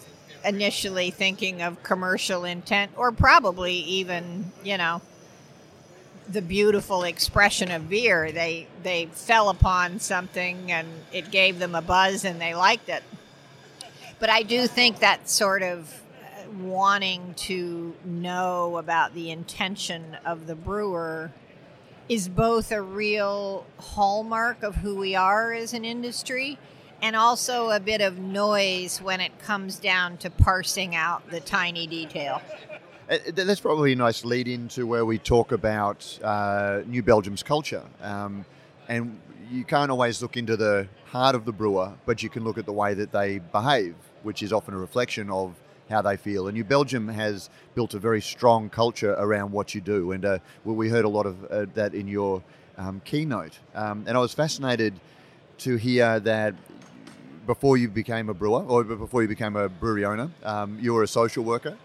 initially 0.46 1.12
thinking 1.12 1.62
of 1.62 1.81
commercial 1.84 2.46
intent, 2.46 2.91
or 2.96 3.12
probably 3.12 3.74
even 3.74 4.51
you 4.63 4.77
know 4.77 5.01
the 6.29 6.41
beautiful 6.41 7.03
expression 7.03 7.72
of 7.72 7.89
beer. 7.89 8.31
They 8.31 8.67
they 8.84 9.08
fell 9.08 9.50
upon 9.50 10.00
something 10.00 10.72
and 10.72 10.88
it 11.12 11.31
gave 11.31 11.60
them 11.60 11.74
a 11.74 11.81
buzz 11.81 12.25
and 12.25 12.39
they 12.39 12.53
liked 12.53 12.89
it. 12.89 13.03
But 14.20 14.29
I 14.29 14.43
do 14.43 14.67
think 14.67 15.00
that 15.00 15.27
sort 15.27 15.63
of 15.63 16.00
wanting 16.60 17.34
to 17.36 17.96
know 18.03 18.77
about 18.77 19.13
the 19.13 19.31
intention 19.31 20.17
of 20.25 20.48
the 20.48 20.55
brewer 20.55 21.31
is 22.10 22.27
both 22.27 22.72
a 22.72 22.81
real 22.81 23.65
hallmark 23.79 24.63
of 24.63 24.75
who 24.75 24.96
we 24.96 25.15
are 25.15 25.53
as 25.53 25.74
an 25.74 25.86
industry 25.86 26.58
and 27.01 27.15
also 27.15 27.72
a 27.72 27.79
bit 27.79 28.01
of 28.01 28.17
noise 28.20 29.01
when 29.01 29.22
it 29.22 29.39
comes 29.39 29.79
down 29.79 30.17
to 30.17 30.29
parsing 30.29 30.96
out 30.96 31.29
the 31.31 31.39
tiny 31.39 31.88
detail. 31.88 32.41
Uh, 33.10 33.17
that's 33.34 33.60
probably 33.60 33.93
a 33.93 33.96
nice 33.96 34.24
lead 34.24 34.48
into 34.48 34.86
where 34.86 35.05
we 35.05 35.17
talk 35.17 35.51
about 35.51 36.20
uh, 36.24 36.81
New 36.86 37.01
Belgium's 37.01 37.43
culture. 37.43 37.84
Um, 38.01 38.46
and 38.88 39.20
you 39.50 39.63
can't 39.63 39.91
always 39.91 40.22
look 40.22 40.38
into 40.38 40.55
the 40.55 40.88
heart 41.05 41.36
of 41.36 41.46
the 41.46 41.51
brewer, 41.51 41.93
but 42.05 42.24
you 42.24 42.29
can 42.29 42.43
look 42.43 42.58
at 42.58 42.65
the 42.65 42.74
way 42.74 42.93
that 42.93 43.12
they 43.12 43.39
behave, 43.39 43.96
which 44.24 44.43
is 44.43 44.53
often 44.53 44.74
a 44.74 44.77
reflection 44.77 45.29
of 45.29 45.55
how 45.91 46.01
they 46.01 46.17
feel. 46.17 46.48
And 46.48 46.55
New 46.55 46.63
Belgium 46.63 47.07
has 47.07 47.50
built 47.75 47.93
a 47.93 48.00
very 48.00 48.21
strong 48.21 48.69
culture 48.69 49.13
around 49.13 49.51
what 49.51 49.75
you 49.75 49.81
do. 49.81 50.13
And 50.13 50.25
uh, 50.25 50.39
well, 50.63 50.75
we 50.75 50.89
heard 50.89 51.05
a 51.05 51.10
lot 51.10 51.25
of 51.27 51.36
uh, 51.45 51.65
that 51.75 51.93
in 51.93 52.07
your 52.07 52.41
um, 52.77 53.01
keynote. 53.05 53.60
Um, 53.75 54.05
and 54.07 54.17
I 54.17 54.21
was 54.21 54.33
fascinated 54.33 55.00
to 55.60 55.75
hear 55.75 56.19
that 56.21 56.55
before 57.45 57.77
you 57.77 57.89
became 57.89 58.29
a 58.29 58.33
brewer, 58.33 58.63
or 58.63 58.83
before 58.83 59.21
you 59.21 59.27
became 59.27 59.55
a 59.55 59.67
brewery 59.69 60.05
owner, 60.05 60.31
um, 60.43 60.79
you 60.81 60.93
were 60.93 61.03
a 61.03 61.07
social 61.07 61.43
worker. 61.43 61.77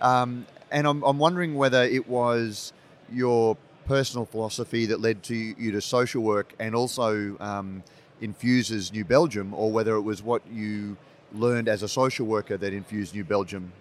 Um, 0.00 0.46
and 0.70 0.86
I'm, 0.86 1.02
I'm 1.02 1.18
wondering 1.18 1.54
whether 1.54 1.82
it 1.82 2.08
was 2.08 2.72
your 3.12 3.56
personal 3.86 4.26
philosophy 4.26 4.86
that 4.86 5.00
led 5.00 5.22
to 5.24 5.34
you 5.34 5.72
to 5.72 5.80
social 5.80 6.22
work 6.22 6.52
and 6.58 6.74
also 6.74 7.36
um, 7.38 7.82
infuses 8.20 8.92
New 8.92 9.04
Belgium, 9.04 9.54
or 9.54 9.70
whether 9.70 9.94
it 9.94 10.02
was 10.02 10.22
what 10.22 10.42
you 10.52 10.96
learned 11.34 11.68
as 11.68 11.82
a 11.82 11.88
social 11.88 12.26
worker 12.26 12.56
that 12.56 12.72
infused 12.72 13.14
New 13.14 13.24
Belgium. 13.24 13.72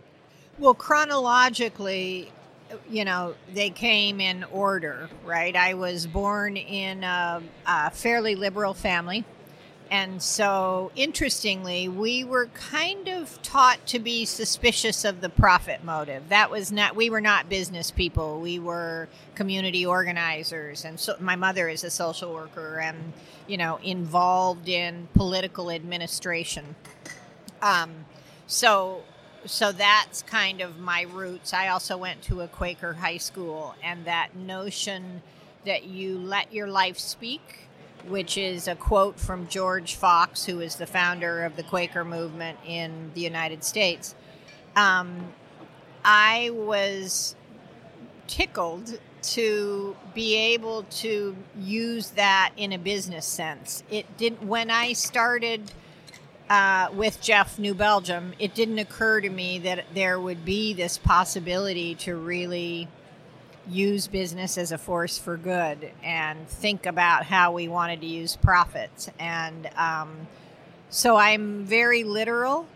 Well, 0.60 0.74
chronologically, 0.74 2.31
you 2.89 3.05
know, 3.05 3.36
they 3.53 3.69
came 3.69 4.19
in 4.19 4.43
order, 4.45 5.10
right? 5.25 5.55
I 5.55 5.74
was 5.74 6.07
born 6.07 6.57
in 6.57 7.03
a, 7.03 7.41
a 7.65 7.91
fairly 7.91 8.36
liberal 8.36 8.74
family. 8.74 9.25
And 9.91 10.24
so, 10.24 10.91
interestingly, 10.95 11.88
we 11.88 12.24
were 12.24 12.48
kind 12.48 13.07
of 13.10 13.39
taught 13.43 13.86
to 13.88 14.00
be 14.00 14.25
suspicious 14.25 15.05
of 15.05 15.22
the 15.22 15.29
profit 15.29 15.83
motive. 15.83 16.29
That 16.29 16.50
was 16.50 16.72
not, 16.72 16.95
we 16.95 17.12
were 17.12 17.22
not 17.22 17.48
business 17.48 17.91
people. 17.91 18.39
We 18.39 18.57
were 18.57 19.07
community 19.36 19.86
organizers. 19.86 20.83
And 20.83 21.00
so, 21.00 21.15
my 21.19 21.36
mother 21.36 21.69
is 21.69 21.83
a 21.83 21.91
social 21.91 22.33
worker 22.33 22.79
and, 22.79 23.13
you 23.45 23.57
know, 23.57 23.77
involved 23.83 24.67
in 24.67 25.10
political 25.13 25.69
administration. 25.69 26.75
Um, 27.63 28.05
so, 28.46 29.01
so 29.46 29.72
that's 29.72 30.22
kind 30.22 30.62
of 30.62 30.77
my 30.79 31.03
roots. 31.03 31.53
I 31.53 31.70
also 31.70 31.98
went 31.98 32.22
to 32.24 32.41
a 32.41 32.48
Quaker 32.48 32.93
high 32.93 33.17
school, 33.17 33.74
and 33.82 34.05
that 34.05 34.36
notion 34.36 35.24
that 35.65 35.86
you 35.86 36.20
let 36.20 36.53
your 36.53 36.67
life 36.67 37.00
speak 37.00 37.63
which 38.08 38.38
is 38.38 38.67
a 38.67 38.75
quote 38.75 39.20
from 39.20 39.48
George 39.48 39.96
Fox, 39.96 40.46
who 40.46 40.60
is 40.60 40.75
the 40.75 40.86
founder 40.86 41.43
of 41.43 41.55
the 41.55 41.63
Quaker 41.63 42.03
movement 42.03 42.60
in 42.65 43.12
the 43.13 43.22
United 43.22 43.63
States. 43.63 44.15
Um, 44.75 45.32
I 46.03 46.50
was 46.53 47.36
tickled 48.27 49.00
to 49.22 49.96
be 50.13 50.36
able 50.36 50.84
to 50.84 51.36
use 51.58 52.10
that 52.12 52.51
in 52.58 52.74
a 52.74 52.77
business 52.77 53.25
sense. 53.25 53.84
It 53.89 54.17
didn't 54.17 54.43
when 54.46 54.70
I 54.70 54.93
started 54.93 55.72
uh, 56.53 56.88
with 56.93 57.19
Jeff 57.19 57.57
New 57.57 57.74
Belgium. 57.74 58.31
It 58.38 58.53
didn't 58.53 58.77
occur 58.77 59.22
to 59.22 59.29
me 59.29 59.57
that 59.60 59.86
there 59.95 60.19
would 60.19 60.45
be 60.45 60.74
this 60.74 61.00
possibility 61.00 61.95
to 61.95 62.15
really 62.15 62.88
use 63.67 64.05
business 64.05 64.60
as 64.60 64.72
a 64.72 64.77
force 64.77 65.17
for 65.17 65.36
good 65.36 65.91
and 66.03 66.48
think 66.48 66.86
about 66.86 67.25
how 67.25 67.53
we 67.53 67.67
wanted 67.67 68.01
to 68.01 68.05
use 68.05 68.36
profits. 68.36 69.10
And 69.17 69.67
um, 69.77 70.27
so 70.91 71.15
I'm 71.15 71.65
very 71.65 72.03
literal. 72.03 72.67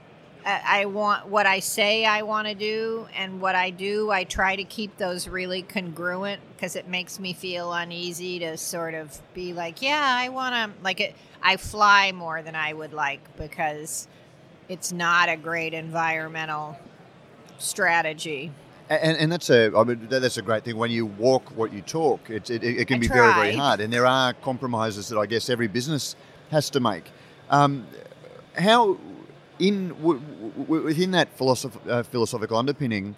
I 0.47 0.85
want 0.85 1.27
what 1.27 1.45
I 1.45 1.59
say 1.59 2.05
I 2.05 2.21
want 2.21 2.47
to 2.47 2.55
do, 2.55 3.07
and 3.15 3.41
what 3.41 3.55
I 3.55 3.69
do, 3.69 4.11
I 4.11 4.23
try 4.23 4.55
to 4.55 4.63
keep 4.63 4.97
those 4.97 5.27
really 5.27 5.61
congruent 5.61 6.41
because 6.55 6.75
it 6.75 6.87
makes 6.87 7.19
me 7.19 7.33
feel 7.33 7.73
uneasy 7.73 8.39
to 8.39 8.55
sort 8.55 8.93
of 8.93 9.19
be 9.33 9.53
like, 9.53 9.81
yeah, 9.81 10.01
I 10.01 10.29
want 10.29 10.55
to, 10.55 10.83
like 10.83 11.01
it. 11.01 11.15
I 11.41 11.57
fly 11.57 12.13
more 12.13 12.41
than 12.41 12.55
I 12.55 12.73
would 12.73 12.93
like 12.93 13.19
because 13.37 14.07
it's 14.69 14.91
not 14.91 15.29
a 15.29 15.35
great 15.35 15.73
environmental 15.73 16.77
strategy. 17.57 18.51
And, 18.89 19.17
and, 19.17 19.31
that's 19.31 19.49
a 19.49 19.75
I 19.75 19.83
mean 19.83 20.07
that's 20.09 20.37
a 20.37 20.41
great 20.41 20.63
thing. 20.63 20.77
When 20.77 20.91
you 20.91 21.05
walk 21.05 21.49
what 21.57 21.73
you 21.73 21.81
talk, 21.81 22.29
it, 22.29 22.49
it, 22.49 22.63
it 22.63 22.87
can 22.87 22.97
I 22.97 22.99
be 22.99 23.07
very 23.09 23.33
very 23.33 23.53
hard, 23.53 23.81
and 23.81 23.91
there 23.91 24.05
are 24.05 24.31
compromises 24.33 25.09
that 25.09 25.17
I 25.17 25.25
guess 25.25 25.49
every 25.49 25.67
business 25.67 26.15
has 26.51 26.69
to 26.69 26.79
make. 26.79 27.03
Um, 27.49 27.85
how 28.57 28.97
in 29.59 29.89
w- 29.89 30.19
w- 30.57 30.83
within 30.83 31.11
that 31.11 31.37
philosoph- 31.37 31.87
uh, 31.89 32.03
philosophical 32.03 32.57
underpinning, 32.57 33.15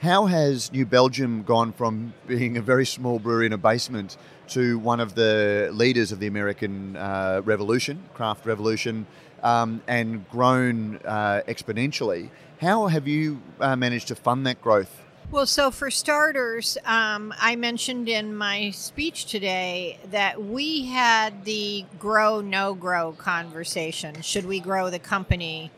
how 0.00 0.26
has 0.26 0.70
New 0.72 0.86
Belgium 0.86 1.42
gone 1.42 1.72
from 1.72 2.14
being 2.26 2.56
a 2.56 2.62
very 2.62 2.86
small 2.86 3.18
brewery 3.18 3.46
in 3.46 3.52
a 3.52 3.58
basement 3.58 4.16
to 4.48 4.78
one 4.78 5.00
of 5.00 5.14
the 5.14 5.70
leaders 5.72 6.12
of 6.12 6.20
the 6.20 6.26
American 6.26 6.96
uh, 6.96 7.42
Revolution, 7.44 8.04
craft 8.14 8.46
revolution, 8.46 9.06
um, 9.42 9.82
and 9.88 10.28
grown 10.30 11.00
uh, 11.04 11.42
exponentially? 11.48 12.30
How 12.60 12.86
have 12.86 13.08
you 13.08 13.40
uh, 13.60 13.76
managed 13.76 14.08
to 14.08 14.14
fund 14.14 14.46
that 14.46 14.60
growth? 14.60 15.07
Well, 15.30 15.44
so 15.44 15.70
for 15.70 15.90
starters, 15.90 16.78
um, 16.86 17.34
I 17.38 17.54
mentioned 17.54 18.08
in 18.08 18.34
my 18.34 18.70
speech 18.70 19.26
today 19.26 19.98
that 20.10 20.42
we 20.42 20.86
had 20.86 21.44
the 21.44 21.84
grow, 21.98 22.40
no 22.40 22.72
grow 22.72 23.12
conversation. 23.12 24.22
Should 24.22 24.46
we 24.46 24.58
grow 24.58 24.88
the 24.88 24.98
company? 24.98 25.70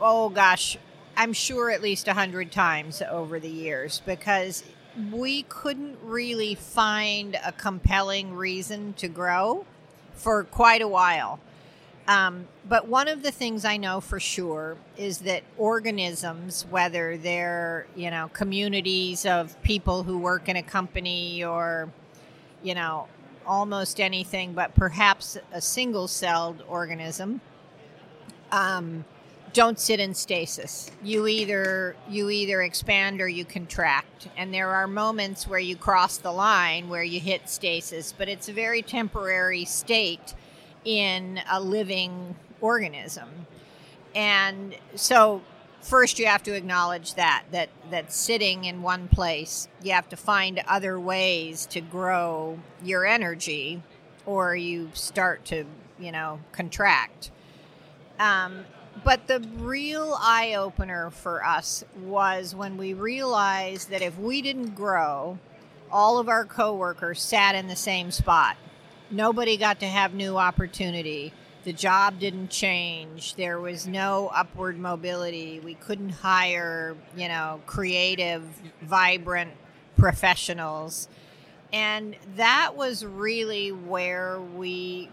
Oh, 0.00 0.28
gosh, 0.28 0.78
I'm 1.16 1.32
sure 1.32 1.68
at 1.68 1.82
least 1.82 2.06
a 2.06 2.14
hundred 2.14 2.52
times 2.52 3.02
over 3.02 3.40
the 3.40 3.48
years 3.48 4.02
because 4.06 4.62
we 5.10 5.42
couldn't 5.48 5.98
really 6.00 6.54
find 6.54 7.36
a 7.44 7.50
compelling 7.50 8.34
reason 8.34 8.92
to 8.98 9.08
grow 9.08 9.66
for 10.14 10.44
quite 10.44 10.80
a 10.80 10.88
while. 10.88 11.40
Um, 12.08 12.46
but 12.68 12.86
one 12.86 13.08
of 13.08 13.22
the 13.22 13.32
things 13.32 13.64
I 13.64 13.76
know 13.76 14.00
for 14.00 14.20
sure 14.20 14.76
is 14.96 15.18
that 15.18 15.42
organisms, 15.58 16.64
whether 16.70 17.16
they're 17.16 17.86
you 17.96 18.10
know 18.10 18.30
communities 18.32 19.26
of 19.26 19.60
people 19.62 20.04
who 20.04 20.18
work 20.18 20.48
in 20.48 20.56
a 20.56 20.62
company 20.62 21.42
or 21.42 21.90
you 22.62 22.74
know 22.74 23.08
almost 23.46 24.00
anything, 24.00 24.52
but 24.52 24.74
perhaps 24.74 25.38
a 25.52 25.60
single-celled 25.60 26.64
organism, 26.68 27.40
um, 28.50 29.04
don't 29.52 29.78
sit 29.78 30.00
in 30.00 30.14
stasis. 30.14 30.90
You 31.02 31.26
either 31.26 31.96
you 32.08 32.30
either 32.30 32.62
expand 32.62 33.20
or 33.20 33.28
you 33.28 33.44
contract, 33.44 34.28
and 34.36 34.54
there 34.54 34.70
are 34.70 34.86
moments 34.86 35.48
where 35.48 35.58
you 35.58 35.74
cross 35.74 36.18
the 36.18 36.32
line 36.32 36.88
where 36.88 37.02
you 37.02 37.18
hit 37.18 37.48
stasis, 37.48 38.12
but 38.16 38.28
it's 38.28 38.48
a 38.48 38.52
very 38.52 38.82
temporary 38.82 39.64
state 39.64 40.34
in 40.86 41.40
a 41.50 41.60
living 41.60 42.36
organism. 42.62 43.28
And 44.14 44.74
so 44.94 45.42
first 45.82 46.18
you 46.18 46.26
have 46.26 46.42
to 46.44 46.54
acknowledge 46.54 47.14
that 47.14 47.44
that 47.50 47.68
that 47.90 48.12
sitting 48.12 48.64
in 48.64 48.80
one 48.80 49.08
place, 49.08 49.68
you 49.82 49.92
have 49.92 50.08
to 50.08 50.16
find 50.16 50.62
other 50.66 50.98
ways 50.98 51.66
to 51.66 51.80
grow 51.82 52.58
your 52.82 53.04
energy 53.04 53.82
or 54.24 54.56
you 54.56 54.90
start 54.94 55.44
to, 55.46 55.64
you 55.98 56.12
know, 56.12 56.40
contract. 56.52 57.30
Um, 58.18 58.64
but 59.04 59.26
the 59.26 59.40
real 59.58 60.16
eye 60.18 60.54
opener 60.54 61.10
for 61.10 61.44
us 61.44 61.84
was 62.02 62.54
when 62.54 62.76
we 62.76 62.94
realized 62.94 63.90
that 63.90 64.02
if 64.02 64.18
we 64.18 64.40
didn't 64.40 64.74
grow, 64.74 65.38
all 65.90 66.18
of 66.18 66.28
our 66.28 66.44
coworkers 66.44 67.20
sat 67.20 67.54
in 67.54 67.68
the 67.68 67.76
same 67.76 68.10
spot. 68.10 68.56
Nobody 69.10 69.56
got 69.56 69.80
to 69.80 69.86
have 69.86 70.14
new 70.14 70.36
opportunity. 70.36 71.32
The 71.64 71.72
job 71.72 72.18
didn't 72.18 72.48
change. 72.48 73.34
There 73.34 73.60
was 73.60 73.86
no 73.86 74.30
upward 74.34 74.78
mobility. 74.78 75.60
We 75.60 75.74
couldn't 75.74 76.10
hire, 76.10 76.96
you 77.16 77.28
know, 77.28 77.60
creative, 77.66 78.44
vibrant 78.82 79.52
professionals. 79.96 81.08
And 81.72 82.16
that 82.36 82.76
was 82.76 83.04
really 83.04 83.72
where 83.72 84.40
we 84.40 85.10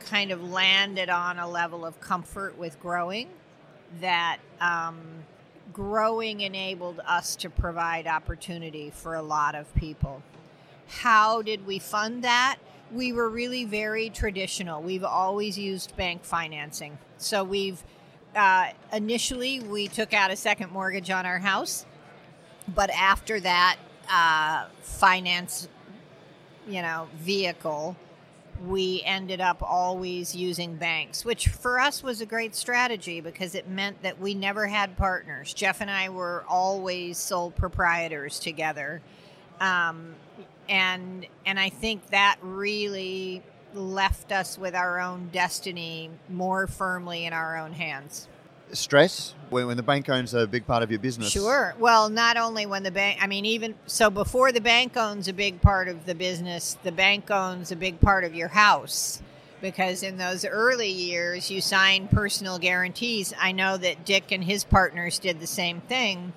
kind 0.00 0.30
of 0.30 0.50
landed 0.50 1.08
on 1.08 1.38
a 1.38 1.48
level 1.48 1.84
of 1.84 2.00
comfort 2.00 2.58
with 2.58 2.78
growing 2.80 3.28
that 4.00 4.38
um, 4.60 5.00
growing 5.72 6.40
enabled 6.40 7.00
us 7.06 7.36
to 7.36 7.50
provide 7.50 8.06
opportunity 8.06 8.90
for 8.90 9.14
a 9.14 9.22
lot 9.22 9.54
of 9.54 9.72
people. 9.74 10.22
How 10.88 11.42
did 11.42 11.66
we 11.66 11.78
fund 11.78 12.24
that? 12.24 12.58
We 12.92 13.12
were 13.12 13.28
really 13.28 13.64
very 13.64 14.10
traditional. 14.10 14.82
We've 14.82 15.04
always 15.04 15.56
used 15.56 15.96
bank 15.96 16.24
financing. 16.24 16.98
So 17.18 17.42
we've 17.42 17.82
uh, 18.36 18.70
initially 18.92 19.60
we 19.60 19.88
took 19.88 20.14
out 20.14 20.30
a 20.30 20.36
second 20.36 20.72
mortgage 20.72 21.10
on 21.10 21.26
our 21.26 21.38
house, 21.38 21.86
but 22.74 22.90
after 22.90 23.40
that 23.40 23.76
uh, 24.10 24.66
finance, 24.80 25.68
you 26.66 26.82
know, 26.82 27.08
vehicle, 27.16 27.96
we 28.66 29.02
ended 29.04 29.40
up 29.40 29.62
always 29.62 30.36
using 30.36 30.76
banks, 30.76 31.24
which 31.24 31.48
for 31.48 31.80
us 31.80 32.02
was 32.02 32.20
a 32.20 32.26
great 32.26 32.54
strategy 32.54 33.20
because 33.20 33.54
it 33.54 33.68
meant 33.68 34.00
that 34.02 34.20
we 34.20 34.34
never 34.34 34.66
had 34.66 34.96
partners. 34.96 35.52
Jeff 35.52 35.80
and 35.80 35.90
I 35.90 36.08
were 36.08 36.44
always 36.48 37.18
sole 37.18 37.50
proprietors 37.50 38.38
together, 38.38 39.02
um, 39.60 40.14
and 40.68 41.26
and 41.46 41.58
I 41.58 41.68
think 41.68 42.08
that 42.10 42.38
really 42.42 43.42
left 43.74 44.32
us 44.32 44.58
with 44.58 44.74
our 44.74 45.00
own 45.00 45.30
destiny 45.32 46.10
more 46.28 46.66
firmly 46.66 47.24
in 47.24 47.32
our 47.32 47.56
own 47.56 47.72
hands 47.72 48.28
stress 48.72 49.34
when, 49.50 49.66
when 49.66 49.76
the 49.76 49.82
bank 49.82 50.08
owns 50.08 50.34
a 50.34 50.46
big 50.46 50.66
part 50.66 50.82
of 50.82 50.90
your 50.90 51.00
business? 51.00 51.30
Sure. 51.30 51.74
Well, 51.78 52.08
not 52.08 52.36
only 52.36 52.66
when 52.66 52.82
the 52.82 52.90
bank, 52.90 53.18
I 53.20 53.26
mean, 53.26 53.44
even 53.44 53.74
so, 53.86 54.10
before 54.10 54.52
the 54.52 54.60
bank 54.60 54.96
owns 54.96 55.28
a 55.28 55.32
big 55.32 55.60
part 55.60 55.88
of 55.88 56.06
the 56.06 56.14
business, 56.14 56.76
the 56.82 56.92
bank 56.92 57.30
owns 57.30 57.70
a 57.70 57.76
big 57.76 58.00
part 58.00 58.24
of 58.24 58.34
your 58.34 58.48
house. 58.48 59.22
Because 59.60 60.02
in 60.02 60.16
those 60.16 60.44
early 60.44 60.88
years, 60.88 61.48
you 61.48 61.60
sign 61.60 62.08
personal 62.08 62.58
guarantees. 62.58 63.32
I 63.38 63.52
know 63.52 63.76
that 63.76 64.04
Dick 64.04 64.32
and 64.32 64.42
his 64.42 64.64
partners 64.64 65.20
did 65.20 65.38
the 65.38 65.46
same 65.46 65.80
thing. 65.82 66.32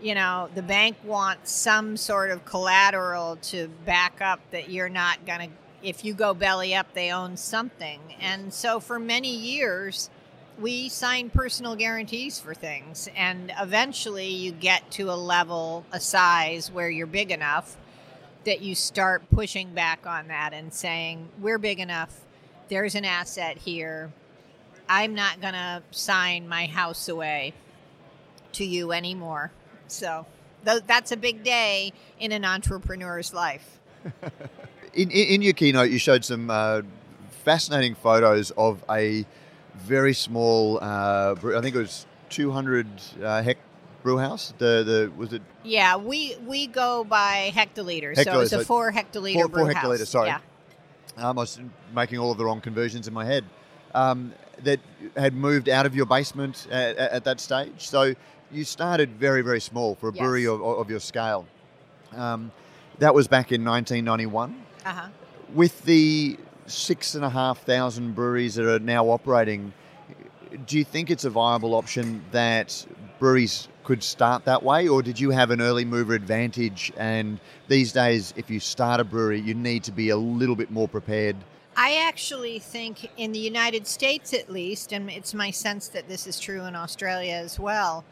You 0.00 0.14
know, 0.14 0.50
the 0.54 0.62
bank 0.62 0.96
wants 1.04 1.50
some 1.50 1.96
sort 1.96 2.30
of 2.30 2.44
collateral 2.44 3.36
to 3.42 3.68
back 3.86 4.20
up 4.20 4.40
that 4.50 4.68
you're 4.68 4.90
not 4.90 5.24
going 5.24 5.48
to, 5.48 5.56
if 5.82 6.04
you 6.04 6.12
go 6.12 6.34
belly 6.34 6.74
up, 6.74 6.92
they 6.92 7.10
own 7.10 7.36
something. 7.36 8.00
And 8.20 8.52
so 8.52 8.78
for 8.78 8.98
many 8.98 9.34
years, 9.34 10.10
we 10.58 10.88
signed 10.88 11.32
personal 11.32 11.76
guarantees 11.76 12.38
for 12.38 12.54
things. 12.54 13.08
And 13.16 13.52
eventually 13.58 14.28
you 14.28 14.52
get 14.52 14.90
to 14.92 15.10
a 15.10 15.16
level 15.16 15.84
a 15.92 16.00
size 16.00 16.70
where 16.70 16.90
you're 16.90 17.06
big 17.06 17.30
enough 17.30 17.76
that 18.44 18.60
you 18.60 18.74
start 18.74 19.22
pushing 19.30 19.72
back 19.74 20.06
on 20.06 20.28
that 20.28 20.52
and 20.52 20.72
saying 20.72 21.28
we're 21.40 21.58
big 21.58 21.80
enough. 21.80 22.20
There's 22.68 22.94
an 22.94 23.04
asset 23.04 23.58
here. 23.58 24.12
I'm 24.88 25.14
not 25.14 25.40
going 25.40 25.54
to 25.54 25.82
sign 25.90 26.48
my 26.48 26.66
house 26.66 27.08
away 27.08 27.54
to 28.52 28.64
you 28.64 28.92
anymore 28.92 29.50
so 29.92 30.26
th- 30.64 30.82
that's 30.86 31.12
a 31.12 31.16
big 31.16 31.42
day 31.42 31.92
in 32.18 32.32
an 32.32 32.44
entrepreneur's 32.44 33.32
life 33.34 33.78
in, 34.94 35.10
in, 35.10 35.10
in, 35.10 35.42
your 35.42 35.52
keynote 35.52 35.90
you 35.90 35.98
showed 35.98 36.24
some 36.24 36.50
uh, 36.50 36.82
fascinating 37.44 37.94
photos 37.94 38.50
of 38.52 38.84
a 38.90 39.24
very 39.76 40.14
small. 40.14 40.78
Uh, 40.80 41.34
I 41.54 41.60
think 41.60 41.74
it 41.74 41.78
was 41.78 42.06
200 42.30 42.86
uh, 43.22 43.42
hect 43.42 43.60
brew 44.02 44.18
house. 44.18 44.54
The 44.58 44.82
the 44.84 45.12
was 45.16 45.32
it? 45.32 45.42
Yeah, 45.64 45.96
we 45.96 46.36
we 46.44 46.66
go 46.66 47.04
by 47.04 47.52
hectoliters, 47.54 48.16
hectoliters 48.16 48.24
so 48.24 48.40
it's 48.40 48.52
a 48.52 48.64
four 48.64 48.92
hectoliter 48.92 49.34
four, 49.34 49.48
brew 49.48 49.64
four 49.64 49.72
hectoliters. 49.72 49.98
House. 49.98 50.08
Sorry, 50.08 50.28
yeah. 50.28 50.40
um, 51.16 51.38
I 51.38 51.42
was 51.42 51.60
making 51.94 52.18
all 52.18 52.32
of 52.32 52.38
the 52.38 52.44
wrong 52.44 52.60
conversions 52.60 53.06
in 53.06 53.14
my 53.14 53.24
head. 53.24 53.44
Um, 53.94 54.32
that 54.62 54.80
had 55.16 55.34
moved 55.34 55.68
out 55.68 55.84
of 55.84 55.94
your 55.94 56.06
basement 56.06 56.66
at, 56.70 56.96
at, 56.96 57.24
that 57.24 57.40
stage. 57.40 57.72
So 57.76 58.14
you 58.52 58.64
started 58.64 59.10
very 59.10 59.42
very 59.42 59.60
small 59.60 59.94
for 59.94 60.08
a 60.08 60.12
yes. 60.12 60.20
brewery 60.20 60.46
of, 60.46 60.62
of, 60.62 60.90
your 60.90 61.00
scale. 61.00 61.46
Um, 62.14 62.52
that 62.98 63.14
was 63.14 63.28
back 63.28 63.52
in 63.52 63.64
1991. 63.64 64.62
Uh-huh. 64.84 65.08
With 65.54 65.82
the 65.82 66.38
six 66.66 67.14
and 67.14 67.24
a 67.24 67.30
half 67.30 67.58
thousand 67.62 68.14
breweries 68.14 68.54
that 68.56 68.66
are 68.66 68.78
now 68.78 69.06
operating. 69.06 69.72
Do 70.66 70.78
you 70.78 70.84
think 70.84 71.10
it's 71.10 71.24
a 71.24 71.30
viable 71.30 71.74
option 71.74 72.24
that 72.32 72.86
breweries 73.18 73.68
could 73.84 74.02
start 74.02 74.44
that 74.44 74.62
way, 74.62 74.88
or 74.88 75.02
did 75.02 75.18
you 75.20 75.30
have 75.30 75.50
an 75.50 75.60
early 75.60 75.84
mover 75.84 76.14
advantage? 76.14 76.92
And 76.96 77.38
these 77.68 77.92
days, 77.92 78.34
if 78.36 78.50
you 78.50 78.58
start 78.58 79.00
a 79.00 79.04
brewery, 79.04 79.40
you 79.40 79.54
need 79.54 79.84
to 79.84 79.92
be 79.92 80.10
a 80.10 80.16
little 80.16 80.56
bit 80.56 80.70
more 80.70 80.88
prepared. 80.88 81.36
I 81.76 82.06
actually 82.08 82.58
think 82.58 83.10
in 83.16 83.32
the 83.32 83.38
United 83.38 83.86
States, 83.86 84.32
at 84.32 84.50
least, 84.50 84.92
and 84.92 85.10
it's 85.10 85.34
my 85.34 85.50
sense 85.50 85.88
that 85.88 86.08
this 86.08 86.26
is 86.26 86.40
true 86.40 86.64
in 86.64 86.74
Australia 86.74 87.34
as 87.34 87.60
well, 87.60 88.04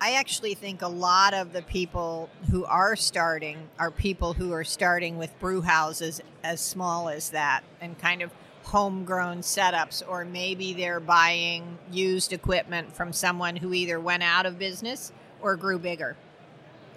I 0.00 0.14
actually 0.14 0.54
think 0.54 0.82
a 0.82 0.88
lot 0.88 1.34
of 1.34 1.52
the 1.52 1.62
people 1.62 2.28
who 2.50 2.64
are 2.64 2.96
starting 2.96 3.68
are 3.78 3.90
people 3.90 4.34
who 4.34 4.52
are 4.52 4.64
starting 4.64 5.16
with 5.18 5.38
brew 5.40 5.62
houses 5.62 6.20
as 6.42 6.60
small 6.60 7.08
as 7.08 7.30
that 7.30 7.62
and 7.80 7.98
kind 7.98 8.20
of 8.22 8.30
homegrown 8.64 9.38
setups, 9.38 10.02
or 10.08 10.24
maybe 10.24 10.72
they're 10.72 11.00
buying 11.00 11.78
used 11.90 12.32
equipment 12.32 12.94
from 12.94 13.12
someone 13.12 13.56
who 13.56 13.72
either 13.72 14.00
went 14.00 14.22
out 14.22 14.46
of 14.46 14.58
business 14.58 15.12
or 15.40 15.56
grew 15.56 15.78
bigger. 15.78 16.16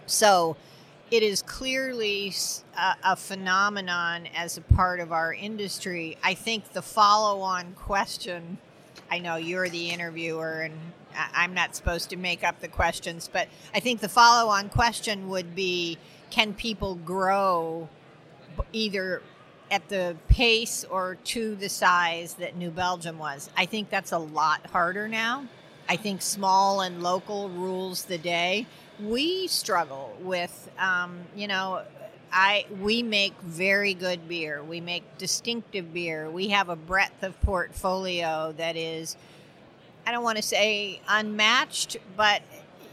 So 0.06 0.56
it 1.12 1.24
is 1.24 1.42
clearly 1.42 2.34
a, 2.78 2.96
a 3.04 3.16
phenomenon 3.16 4.28
as 4.36 4.58
a 4.58 4.62
part 4.62 5.00
of 5.00 5.12
our 5.12 5.34
industry. 5.34 6.18
I 6.24 6.34
think 6.34 6.72
the 6.72 6.82
follow 6.82 7.42
on 7.42 7.74
question 7.74 8.58
I 9.10 9.20
know 9.20 9.38
you're 9.38 9.70
the 9.70 9.90
interviewer 9.90 10.62
and 10.62 10.74
I'm 11.34 11.54
not 11.54 11.76
supposed 11.76 12.10
to 12.12 12.16
make 12.16 12.44
up 12.44 12.60
the 12.60 12.68
questions, 12.68 13.30
but 13.32 13.48
I 13.74 13.80
think 13.80 14.02
the 14.02 14.10
follow 14.10 14.50
on 14.50 14.70
question 14.70 15.30
would 15.30 15.56
be 15.56 15.98
can 16.30 16.54
people 16.54 16.96
grow 16.96 17.90
either 18.74 19.22
at 19.72 19.88
the 19.90 20.16
pace 20.28 20.84
or 20.84 21.16
to 21.16 21.56
the 21.56 21.70
size 21.70 22.36
that 22.36 22.56
New 22.56 22.70
Belgium 22.70 23.18
was? 23.18 23.50
I 23.58 23.66
think 23.66 23.90
that's 23.90 24.12
a 24.12 24.18
lot 24.18 24.66
harder 24.68 25.08
now. 25.08 25.48
I 25.90 25.96
think 25.96 26.22
small 26.22 26.82
and 26.82 27.02
local 27.02 27.50
rules 27.50 28.06
the 28.06 28.18
day. 28.18 28.68
We 29.00 29.48
struggle 29.48 30.16
with, 30.22 30.70
um, 30.78 31.20
you 31.36 31.48
know, 31.48 31.84
I 32.32 32.66
we 32.82 33.04
make 33.04 33.34
very 33.42 33.94
good 33.94 34.28
beer. 34.28 34.64
We 34.64 34.82
make 34.82 35.18
distinctive 35.18 35.94
beer. 35.94 36.30
We 36.30 36.50
have 36.50 36.70
a 36.70 36.76
breadth 36.76 37.24
of 37.24 37.40
portfolio 37.42 38.54
that 38.58 38.76
is 38.76 39.16
I 40.06 40.12
don't 40.12 40.24
want 40.24 40.38
to 40.38 40.44
say 40.44 41.02
unmatched, 41.08 41.98
but 42.16 42.42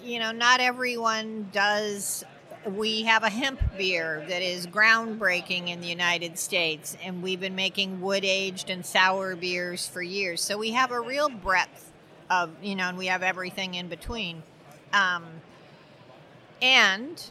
you 0.03 0.19
know, 0.19 0.33
not 0.33 0.61
everyone 0.61 1.49
does. 1.53 2.25
We 2.67 3.03
have 3.03 3.23
a 3.23 3.29
hemp 3.29 3.61
beer 3.77 4.25
that 4.29 4.43
is 4.43 4.67
groundbreaking 4.67 5.69
in 5.69 5.81
the 5.81 5.87
United 5.87 6.39
States, 6.39 6.97
and 7.05 7.23
we've 7.23 7.41
been 7.41 7.55
making 7.55 8.01
wood 8.01 8.25
aged 8.25 8.71
and 8.71 8.85
sour 8.85 9.37
beers 9.37 9.87
for 9.87 10.03
years. 10.03 10.41
So 10.41 10.57
we 10.57 10.71
have 10.71 10.91
a 10.91 11.01
real 11.01 11.29
breadth 11.29 11.93
of, 12.31 12.51
you 12.63 12.75
know, 12.75 12.89
and 12.89 12.97
we 12.97 13.07
have 13.07 13.23
everything 13.23 13.75
in 13.75 13.89
between. 13.89 14.43
Um, 14.93 15.25
and 16.63 17.23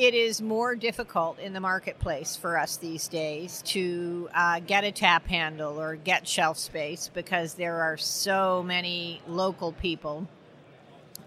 it 0.00 0.14
is 0.14 0.40
more 0.40 0.74
difficult 0.74 1.38
in 1.38 1.52
the 1.52 1.60
marketplace 1.60 2.34
for 2.34 2.56
us 2.56 2.78
these 2.78 3.06
days 3.06 3.60
to 3.66 4.30
uh, 4.34 4.58
get 4.60 4.82
a 4.82 4.90
tap 4.90 5.26
handle 5.26 5.78
or 5.78 5.94
get 5.94 6.26
shelf 6.26 6.56
space 6.56 7.10
because 7.12 7.52
there 7.54 7.82
are 7.82 7.98
so 7.98 8.62
many 8.62 9.20
local 9.28 9.72
people 9.72 10.26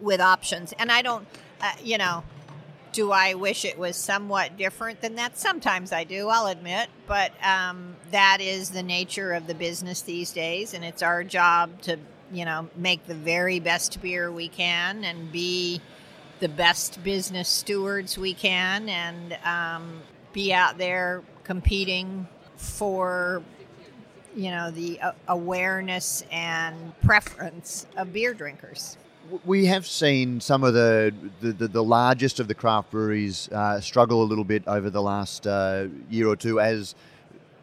with 0.01 0.19
options. 0.19 0.73
And 0.79 0.91
I 0.91 1.03
don't, 1.03 1.27
uh, 1.61 1.71
you 1.83 1.99
know, 1.99 2.23
do 2.93 3.11
I 3.11 3.35
wish 3.35 3.63
it 3.63 3.77
was 3.77 3.95
somewhat 3.95 4.57
different 4.57 5.01
than 5.01 5.15
that? 5.15 5.37
Sometimes 5.37 5.91
I 5.91 6.03
do, 6.03 6.27
I'll 6.29 6.47
admit, 6.47 6.89
but 7.07 7.31
um, 7.43 7.95
that 8.09 8.41
is 8.41 8.71
the 8.71 8.83
nature 8.83 9.33
of 9.33 9.45
the 9.45 9.53
business 9.53 10.01
these 10.01 10.31
days, 10.31 10.73
and 10.73 10.83
it's 10.83 11.03
our 11.03 11.23
job 11.23 11.79
to, 11.83 11.99
you 12.31 12.45
know, 12.45 12.69
make 12.75 13.05
the 13.05 13.15
very 13.15 13.59
best 13.59 14.01
beer 14.01 14.31
we 14.31 14.47
can 14.47 15.03
and 15.03 15.31
be 15.31 15.79
the 16.43 16.49
best 16.49 17.01
business 17.05 17.47
stewards 17.47 18.17
we 18.17 18.33
can 18.33 18.89
and 18.89 19.37
um, 19.45 20.01
be 20.33 20.53
out 20.53 20.77
there 20.77 21.23
competing 21.45 22.27
for 22.57 23.41
you 24.35 24.51
know 24.51 24.69
the 24.69 24.99
uh, 24.99 25.13
awareness 25.29 26.25
and 26.33 26.75
preference 27.01 27.87
of 27.95 28.11
beer 28.11 28.33
drinkers. 28.33 28.97
We 29.45 29.67
have 29.67 29.87
seen 29.87 30.41
some 30.41 30.65
of 30.65 30.73
the 30.73 31.13
the, 31.39 31.53
the, 31.53 31.67
the 31.69 31.83
largest 31.83 32.41
of 32.41 32.49
the 32.49 32.55
craft 32.55 32.91
breweries 32.91 33.47
uh, 33.47 33.79
struggle 33.79 34.21
a 34.21 34.25
little 34.25 34.43
bit 34.43 34.63
over 34.67 34.89
the 34.89 35.01
last 35.01 35.47
uh, 35.47 35.85
year 36.09 36.27
or 36.27 36.35
two 36.35 36.59
as 36.59 36.93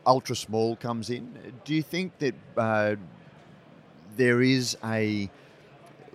ultra 0.06 0.34
small 0.34 0.74
comes 0.76 1.10
in. 1.10 1.28
Do 1.66 1.74
you 1.74 1.82
think 1.82 2.18
that 2.20 2.34
uh, 2.56 2.96
there 4.16 4.40
is 4.40 4.74
a 4.82 5.28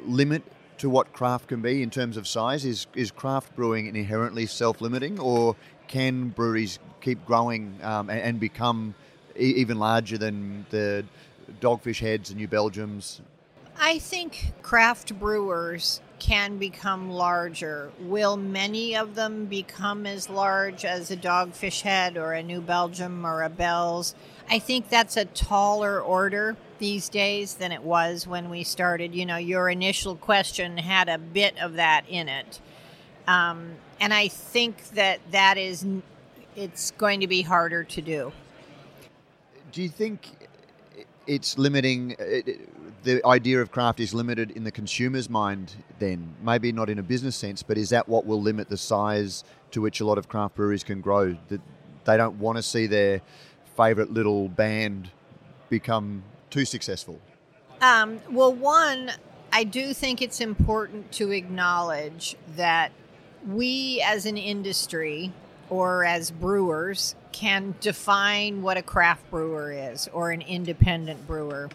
limit 0.08 0.42
to 0.78 0.90
what 0.90 1.14
craft 1.14 1.48
can 1.48 1.62
be 1.62 1.82
in 1.82 1.90
terms 1.90 2.18
of 2.18 2.28
size? 2.28 2.66
Is 2.66 2.88
is 2.96 3.12
craft 3.12 3.56
brewing 3.56 3.88
inherently 3.88 4.46
self 4.46 4.82
limiting, 4.82 5.20
or 5.20 5.56
can 5.88 6.30
breweries 6.30 6.80
keep 7.02 7.26
growing 7.26 7.78
um, 7.84 8.10
and, 8.10 8.20
and, 8.20 8.40
become 8.40 8.96
e- 9.38 9.54
even 9.58 9.78
larger 9.78 10.18
than 10.18 10.66
the 10.72 11.06
Dogfish 11.62 12.00
Heads 12.00 12.32
and 12.32 12.40
New 12.40 12.48
Belgiums? 12.48 13.22
I 13.78 14.00
think 14.00 14.54
craft 14.62 15.18
brewers 15.20 16.02
can 16.18 16.58
become 16.58 17.10
larger. 17.10 17.92
Will 18.00 18.38
many 18.38 18.96
of 18.96 19.16
them 19.16 19.46
become 19.46 20.06
as 20.06 20.30
large 20.30 20.86
as 20.86 21.12
a 21.12 21.18
Dogfish 21.18 21.82
Head 21.82 22.18
or 22.18 22.34
a 22.34 22.42
New 22.42 22.62
Belgium 22.62 23.26
or 23.26 23.44
a 23.44 23.50
Bell's? 23.50 24.16
I 24.50 24.60
think 24.60 24.90
that's 24.90 25.18
a 25.18 25.26
taller 25.26 26.00
order 26.00 26.56
these 26.80 27.10
days 27.10 27.56
than 27.56 27.72
it 27.72 27.84
was 27.84 28.28
when 28.28 28.50
we 28.50 28.64
started. 28.64 29.16
You 29.16 29.26
know, 29.26 29.38
your 29.38 29.70
initial 29.70 30.16
question 30.16 30.78
had 30.78 31.10
a 31.10 31.18
bit 31.18 31.58
of 31.60 31.74
that 31.74 32.06
in 32.08 32.28
it. 32.30 32.60
Um, 33.28 33.74
and 34.00 34.14
I 34.14 34.28
think 34.28 34.90
that 34.90 35.20
that 35.32 35.58
is, 35.58 35.86
it's 36.56 36.92
going 36.92 37.22
to 37.22 37.28
be 37.28 37.42
harder 37.42 37.84
to 37.84 38.02
do. 38.02 38.32
Do 39.72 39.82
you 39.82 39.90
think 39.90 40.30
it's 41.28 41.58
limiting? 41.58 42.16
The 43.04 43.26
idea 43.26 43.62
of 43.62 43.72
craft 43.72 44.00
is 44.00 44.14
limited 44.14 44.52
in 44.52 44.64
the 44.64 44.72
consumer's 44.72 45.30
mind. 45.30 45.74
Then 46.00 46.36
maybe 46.42 46.72
not 46.72 46.90
in 46.90 47.00
a 47.00 47.04
business 47.04 47.36
sense, 47.36 47.64
but 47.64 47.78
is 47.78 47.90
that 47.90 48.08
what 48.08 48.26
will 48.26 48.42
limit 48.42 48.70
the 48.70 48.78
size 48.78 49.44
to 49.72 49.82
which 49.82 50.02
a 50.02 50.06
lot 50.06 50.18
of 50.18 50.28
craft 50.28 50.56
breweries 50.56 50.84
can 50.84 51.02
grow? 51.02 51.38
That 51.50 51.62
they 52.06 52.18
don't 52.18 52.40
want 52.40 52.58
to 52.58 52.64
see 52.64 52.88
their 52.88 53.22
favourite 53.76 54.12
little 54.12 54.48
band 54.48 55.10
become 55.70 56.24
too 56.56 56.64
successful? 56.64 57.20
Um, 57.82 58.22
well, 58.32 58.54
one, 58.54 59.12
I 59.52 59.66
do 59.66 59.94
think 59.94 60.22
it's 60.22 60.40
important 60.40 61.12
to 61.14 61.32
acknowledge 61.32 62.38
that 62.56 62.94
we 63.46 64.02
as 64.06 64.26
an 64.26 64.38
industry 64.38 65.34
or 65.70 66.06
as 66.06 66.32
brewers 66.32 67.14
can 67.34 67.76
define 67.82 68.62
what 68.62 68.78
a 68.78 68.82
craft 68.82 69.30
brewer 69.30 69.70
is 69.70 70.08
or 70.14 70.32
an 70.32 70.42
independent 70.42 71.28
brewer. 71.28 71.70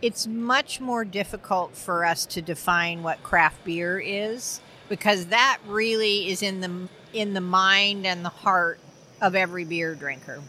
It's 0.00 0.26
much 0.26 0.80
more 0.80 1.04
difficult 1.04 1.76
for 1.76 2.02
us 2.02 2.24
to 2.26 2.40
define 2.40 3.02
what 3.02 3.22
craft 3.22 3.66
beer 3.66 3.98
is 3.98 4.62
because 4.88 5.26
that 5.26 5.58
really 5.66 6.30
is 6.30 6.42
in 6.42 6.60
the 6.60 6.88
in 7.12 7.34
the 7.34 7.40
mind 7.42 8.06
and 8.06 8.24
the 8.24 8.30
heart 8.30 8.78
of 9.20 9.34
every 9.34 9.64
beer 9.64 9.94
drinker. 9.94 10.40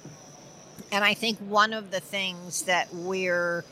And 0.91 1.03
I 1.03 1.13
think 1.13 1.37
one 1.39 1.73
of 1.73 1.91
the 1.91 1.99
things 1.99 2.63
that 2.63 2.93
we're 2.93 3.65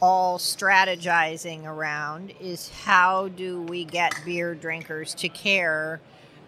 all 0.00 0.38
strategizing 0.38 1.64
around 1.64 2.32
is 2.40 2.68
how 2.84 3.28
do 3.28 3.62
we 3.62 3.84
get 3.84 4.12
beer 4.24 4.54
drinkers 4.54 5.14
to 5.14 5.28
care 5.28 6.00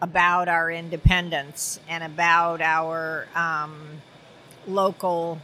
about 0.03 0.49
our 0.49 0.71
independence 0.71 1.81
and 1.89 2.05
about 2.05 2.61
our 2.61 3.27
um, 3.35 4.03
local 4.67 5.41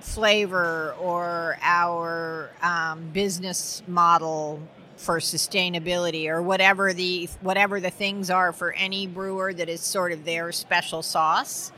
flavor 0.00 0.94
or 0.98 1.58
our 1.62 2.50
um, 2.62 3.10
business 3.12 3.82
model 3.86 4.60
for 4.96 5.18
sustainability 5.18 6.28
or 6.28 6.40
whatever 6.40 6.94
the 6.94 7.28
whatever 7.42 7.80
the 7.80 7.90
things 7.90 8.30
are 8.30 8.52
for 8.52 8.72
any 8.72 9.06
brewer 9.06 9.52
that 9.52 9.68
is 9.68 9.80
sort 9.80 10.12
of 10.12 10.24
their 10.24 10.50
special 10.52 11.02
sauce 11.02 11.70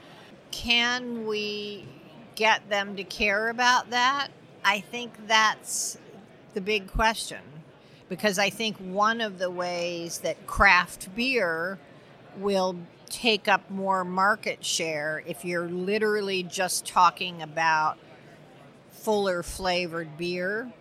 can 0.59 1.25
we 1.25 1.87
get 2.35 2.69
them 2.69 2.97
to 2.97 3.05
care 3.05 3.49
about 3.49 3.91
that? 3.91 4.29
I 4.65 4.81
think 4.81 5.29
that's 5.29 5.97
the 6.53 6.61
big 6.61 6.91
question 6.91 7.39
because 8.09 8.41
I 8.41 8.51
think 8.51 8.77
one 8.79 9.21
of 9.21 9.39
the 9.39 9.53
ways 9.53 10.19
that 10.19 10.49
craft 10.49 11.15
beer 11.15 11.79
will 12.39 12.75
take 13.09 13.47
up 13.47 13.71
more 13.71 14.05
market 14.05 14.65
share 14.65 15.23
if 15.27 15.45
you're 15.45 15.69
literally 15.69 16.43
just 16.43 16.85
talking 16.85 17.41
about 17.41 17.97
fuller 18.91 19.45
flavored 19.45 20.19
beer 20.19 20.73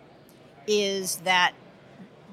is 0.66 1.16
that 1.18 1.52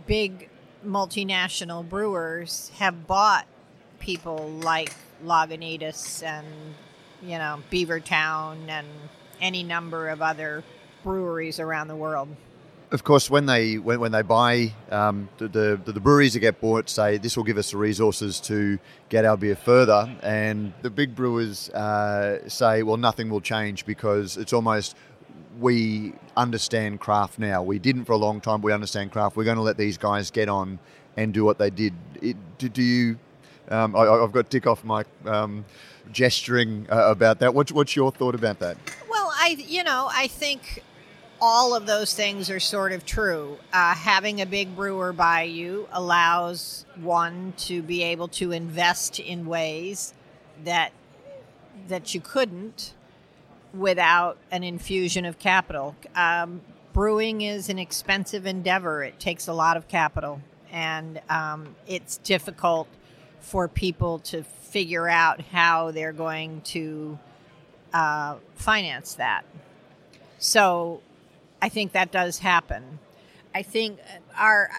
big 0.08 0.49
multinational 0.84 1.88
brewers 1.88 2.71
have 2.77 3.05
bought 3.05 3.45
people 3.99 4.49
like 4.63 4.91
Lagunitas 5.23 6.23
and 6.23 6.45
you 7.21 7.38
know 7.38 7.62
Beavertown 7.71 8.67
and 8.67 8.88
any 9.41 9.63
number 9.63 10.10
of 10.10 10.21
other 10.21 10.63
breweries 11.04 11.60
around 11.60 11.88
the 11.88 11.95
world 11.95 12.30
of 12.91 13.04
course, 13.04 13.30
when 13.30 13.45
they 13.45 13.78
when, 13.78 13.99
when 13.99 14.12
they 14.12 14.21
buy 14.21 14.73
um, 14.89 15.28
the, 15.38 15.47
the, 15.47 15.91
the 15.91 15.99
breweries 15.99 16.34
that 16.34 16.39
get 16.39 16.62
bought 16.62 16.89
say 16.89 17.17
this 17.17 17.36
will 17.36 17.43
give 17.43 17.58
us 17.58 17.71
the 17.71 17.78
resources 17.78 18.39
to 18.41 18.80
get 19.10 19.25
our 19.25 19.38
beer 19.38 19.56
further, 19.56 20.10
and 20.21 20.73
the 20.82 20.89
big 20.89 21.15
brewers 21.15 21.69
uh, 21.71 22.47
say, 22.47 22.84
well, 22.84 22.97
nothing 22.97 23.30
will 23.30 23.41
change 23.41 23.86
because 23.86 24.38
it's 24.38 24.54
almost 24.54 24.95
we 25.60 26.13
understand 26.38 26.99
craft 26.99 27.39
now. 27.39 27.63
We 27.63 27.80
didn't 27.80 28.06
for 28.06 28.13
a 28.13 28.17
long 28.17 28.39
time, 28.39 28.62
we 28.62 28.71
understand 28.71 29.12
craft. 29.12 29.36
We're 29.36 29.45
going 29.45 29.58
to 29.58 29.63
let 29.63 29.78
these 29.78 29.97
guys 29.97 30.32
get 30.32 30.49
on 30.49 30.80
and 31.17 31.34
do 31.34 31.43
what 31.43 31.58
they 31.58 31.69
did. 31.69 31.93
It, 32.21 32.38
do, 32.58 32.69
do, 32.69 32.82
you? 32.82 33.19
Um, 33.69 33.95
I, 33.95 34.06
have 34.06 34.32
got 34.32 34.49
tick 34.49 34.67
off 34.67 34.84
my 34.84 35.04
um, 35.25 35.65
gesturing 36.12 36.88
uh, 36.91 37.10
about 37.10 37.39
that. 37.39 37.54
What's, 37.54 37.71
what's 37.71 37.95
your 37.95 38.12
thought 38.12 38.36
about 38.36 38.60
that? 38.60 38.78
Well, 39.10 39.32
I 39.36 39.58
you 39.67 39.84
know 39.84 40.08
I 40.12 40.28
think 40.28 40.84
all 41.41 41.75
of 41.75 41.86
those 41.86 42.13
things 42.13 42.49
are 42.49 42.60
sort 42.60 42.91
of 42.91 43.06
true. 43.06 43.58
Uh, 43.73 43.93
having 43.93 44.41
a 44.41 44.45
big 44.45 44.75
brewer 44.75 45.13
buy 45.13 45.43
you 45.43 45.88
allows 45.91 46.86
one 46.95 47.54
to 47.58 47.82
be 47.82 48.04
able 48.04 48.28
to 48.30 48.51
invest 48.51 49.19
in 49.19 49.45
ways 49.45 50.13
that 50.63 50.91
that 51.88 52.13
you 52.15 52.21
couldn't 52.21 52.93
without 53.73 54.38
an 54.51 54.63
infusion 54.63 55.25
of 55.25 55.38
capital. 55.38 55.95
Um, 56.15 56.62
brewing 56.93 57.41
is 57.41 57.67
an 57.69 57.78
expensive 57.78 58.45
endeavor. 58.45 59.04
It 59.04 59.19
takes 59.19 59.47
a 59.47 59.54
lot 59.54 59.75
of 59.75 59.88
capital, 59.88 60.41
and 60.71 61.21
um, 61.30 61.75
it's 61.86 62.17
difficult 62.17 62.88
for 63.45 63.67
people 63.67 64.17
to 64.17 64.43
figure 64.43 65.08
out 65.08 65.39
how 65.39 65.91
they're 65.91 66.12
going 66.12 66.62
to 66.62 67.17
uh, 67.93 68.36
finance 68.55 69.13
that. 69.13 69.45
So 70.39 71.01
I 71.62 71.69
think 71.69 71.91
that 71.91 72.12
does 72.12 72.39
happen. 72.39 72.99
I 73.53 73.62
think 73.62 73.99
our 74.36 74.71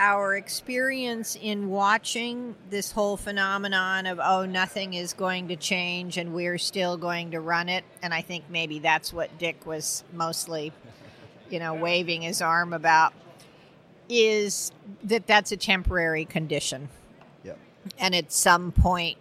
our 0.00 0.36
experience 0.36 1.36
in 1.40 1.70
watching 1.70 2.54
this 2.70 2.92
whole 2.92 3.16
phenomenon 3.16 4.06
of 4.06 4.20
oh 4.22 4.44
nothing 4.46 4.94
is 4.94 5.12
going 5.12 5.48
to 5.48 5.56
change 5.56 6.18
and 6.18 6.34
we're 6.34 6.58
still 6.58 6.96
going 6.96 7.32
to 7.32 7.40
run 7.40 7.68
it 7.68 7.84
and 8.02 8.14
I 8.14 8.20
think 8.20 8.44
maybe 8.48 8.78
that's 8.78 9.12
what 9.12 9.38
Dick 9.38 9.66
was 9.66 10.04
mostly 10.12 10.72
you 11.50 11.58
know 11.58 11.74
waving 11.74 12.22
his 12.22 12.40
arm 12.40 12.72
about 12.72 13.12
is 14.08 14.70
that 15.04 15.26
that's 15.26 15.52
a 15.52 15.56
temporary 15.56 16.24
condition. 16.24 16.88
And 17.98 18.14
at 18.14 18.32
some 18.32 18.72
point 18.72 19.18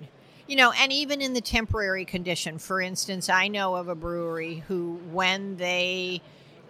you 0.47 0.56
know, 0.56 0.71
and 0.71 0.93
even 0.93 1.21
in 1.21 1.34
the 1.34 1.41
temporary 1.41 2.06
condition, 2.06 2.58
for 2.58 2.80
instance, 2.80 3.27
I 3.30 3.49
know 3.49 3.75
of 3.75 3.89
a 3.89 3.95
brewery 3.95 4.63
who, 4.69 4.99
when 5.12 5.58
they 5.58 6.21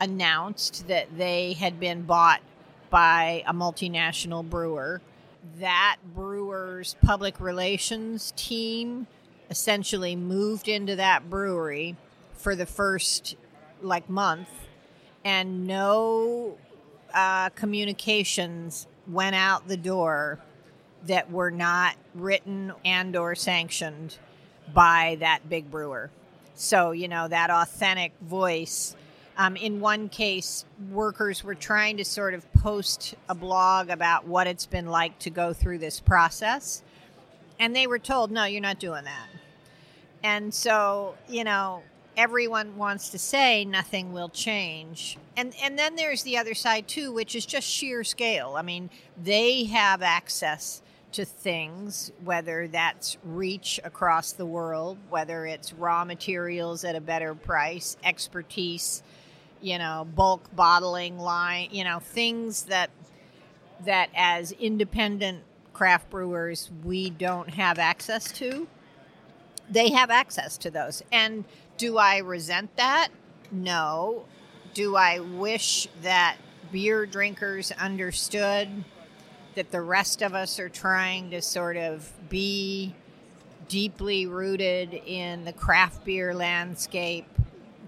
announced 0.01 0.87
that 0.87 1.15
they 1.15 1.53
had 1.53 1.79
been 1.79 2.01
bought 2.01 2.41
by 2.89 3.43
a 3.45 3.53
multinational 3.53 4.47
brewer. 4.47 5.01
That 5.59 5.97
brewer's 6.15 6.95
public 7.03 7.39
relations 7.39 8.33
team 8.35 9.07
essentially 9.49 10.15
moved 10.15 10.67
into 10.67 10.95
that 10.95 11.29
brewery 11.29 11.95
for 12.33 12.55
the 12.55 12.65
first 12.65 13.35
like 13.81 14.09
month, 14.09 14.49
and 15.23 15.67
no 15.67 16.57
uh, 17.13 17.49
communications 17.49 18.87
went 19.07 19.35
out 19.35 19.67
the 19.67 19.77
door 19.77 20.39
that 21.05 21.31
were 21.31 21.51
not 21.51 21.95
written 22.15 22.73
and 22.83 23.15
or 23.15 23.35
sanctioned 23.35 24.17
by 24.73 25.17
that 25.19 25.47
big 25.47 25.71
brewer. 25.71 26.09
So 26.55 26.91
you 26.91 27.07
know 27.07 27.27
that 27.27 27.49
authentic 27.49 28.13
voice 28.21 28.95
um, 29.37 29.55
in 29.55 29.79
one 29.79 30.09
case, 30.09 30.65
workers 30.91 31.43
were 31.43 31.53
trying 31.53 31.97
to 31.97 32.05
sort 32.05 32.33
of 32.33 32.51
post 32.53 33.13
a 33.29 33.35
blog 33.35 33.89
about 33.89 34.25
what 34.25 34.47
it's 34.47 34.65
been 34.65 34.87
like 34.87 35.19
to 35.19 35.29
go 35.29 35.53
through 35.53 35.77
this 35.77 35.99
process. 35.99 36.81
And 37.59 37.75
they 37.75 37.85
were 37.85 37.99
told, 37.99 38.31
no, 38.31 38.45
you're 38.45 38.61
not 38.61 38.79
doing 38.79 39.03
that. 39.03 39.27
And 40.23 40.51
so, 40.51 41.15
you 41.29 41.43
know, 41.43 41.83
everyone 42.17 42.77
wants 42.77 43.09
to 43.09 43.19
say 43.19 43.63
nothing 43.63 44.11
will 44.11 44.29
change. 44.29 45.19
And 45.37 45.53
and 45.61 45.77
then 45.77 45.95
there's 45.95 46.23
the 46.23 46.37
other 46.37 46.55
side 46.55 46.87
too, 46.87 47.13
which 47.13 47.35
is 47.35 47.45
just 47.45 47.67
sheer 47.67 48.03
scale. 48.03 48.55
I 48.57 48.63
mean, 48.63 48.89
they 49.23 49.65
have 49.65 50.01
access 50.01 50.81
to 51.13 51.25
things, 51.25 52.11
whether 52.23 52.67
that's 52.67 53.17
reach 53.23 53.79
across 53.83 54.33
the 54.33 54.45
world, 54.45 54.97
whether 55.09 55.45
it's 55.45 55.73
raw 55.73 56.03
materials 56.03 56.83
at 56.83 56.95
a 56.95 57.01
better 57.01 57.33
price, 57.33 57.97
expertise, 58.03 59.03
you 59.61 59.77
know, 59.77 60.07
bulk 60.15 60.55
bottling 60.55 61.17
line, 61.17 61.69
you 61.71 61.83
know, 61.83 61.99
things 61.99 62.63
that 62.63 62.89
that 63.85 64.09
as 64.15 64.51
independent 64.53 65.43
craft 65.73 66.09
brewers 66.09 66.71
we 66.83 67.09
don't 67.09 67.51
have 67.51 67.77
access 67.77 68.31
to. 68.31 68.67
They 69.69 69.89
have 69.89 70.09
access 70.09 70.57
to 70.59 70.71
those. 70.71 71.03
And 71.11 71.45
do 71.77 71.97
I 71.97 72.17
resent 72.17 72.75
that? 72.77 73.09
No. 73.51 74.25
Do 74.73 74.95
I 74.95 75.19
wish 75.19 75.87
that 76.01 76.37
beer 76.71 77.05
drinkers 77.05 77.71
understood 77.71 78.69
that 79.57 79.71
the 79.71 79.81
rest 79.81 80.21
of 80.21 80.35
us 80.35 80.59
are 80.59 80.69
trying 80.69 81.31
to 81.31 81.41
sort 81.41 81.77
of 81.77 82.11
be 82.29 82.93
deeply 83.67 84.27
rooted 84.27 84.93
in 84.93 85.45
the 85.45 85.53
craft 85.53 86.05
beer 86.05 86.35
landscape, 86.35 87.25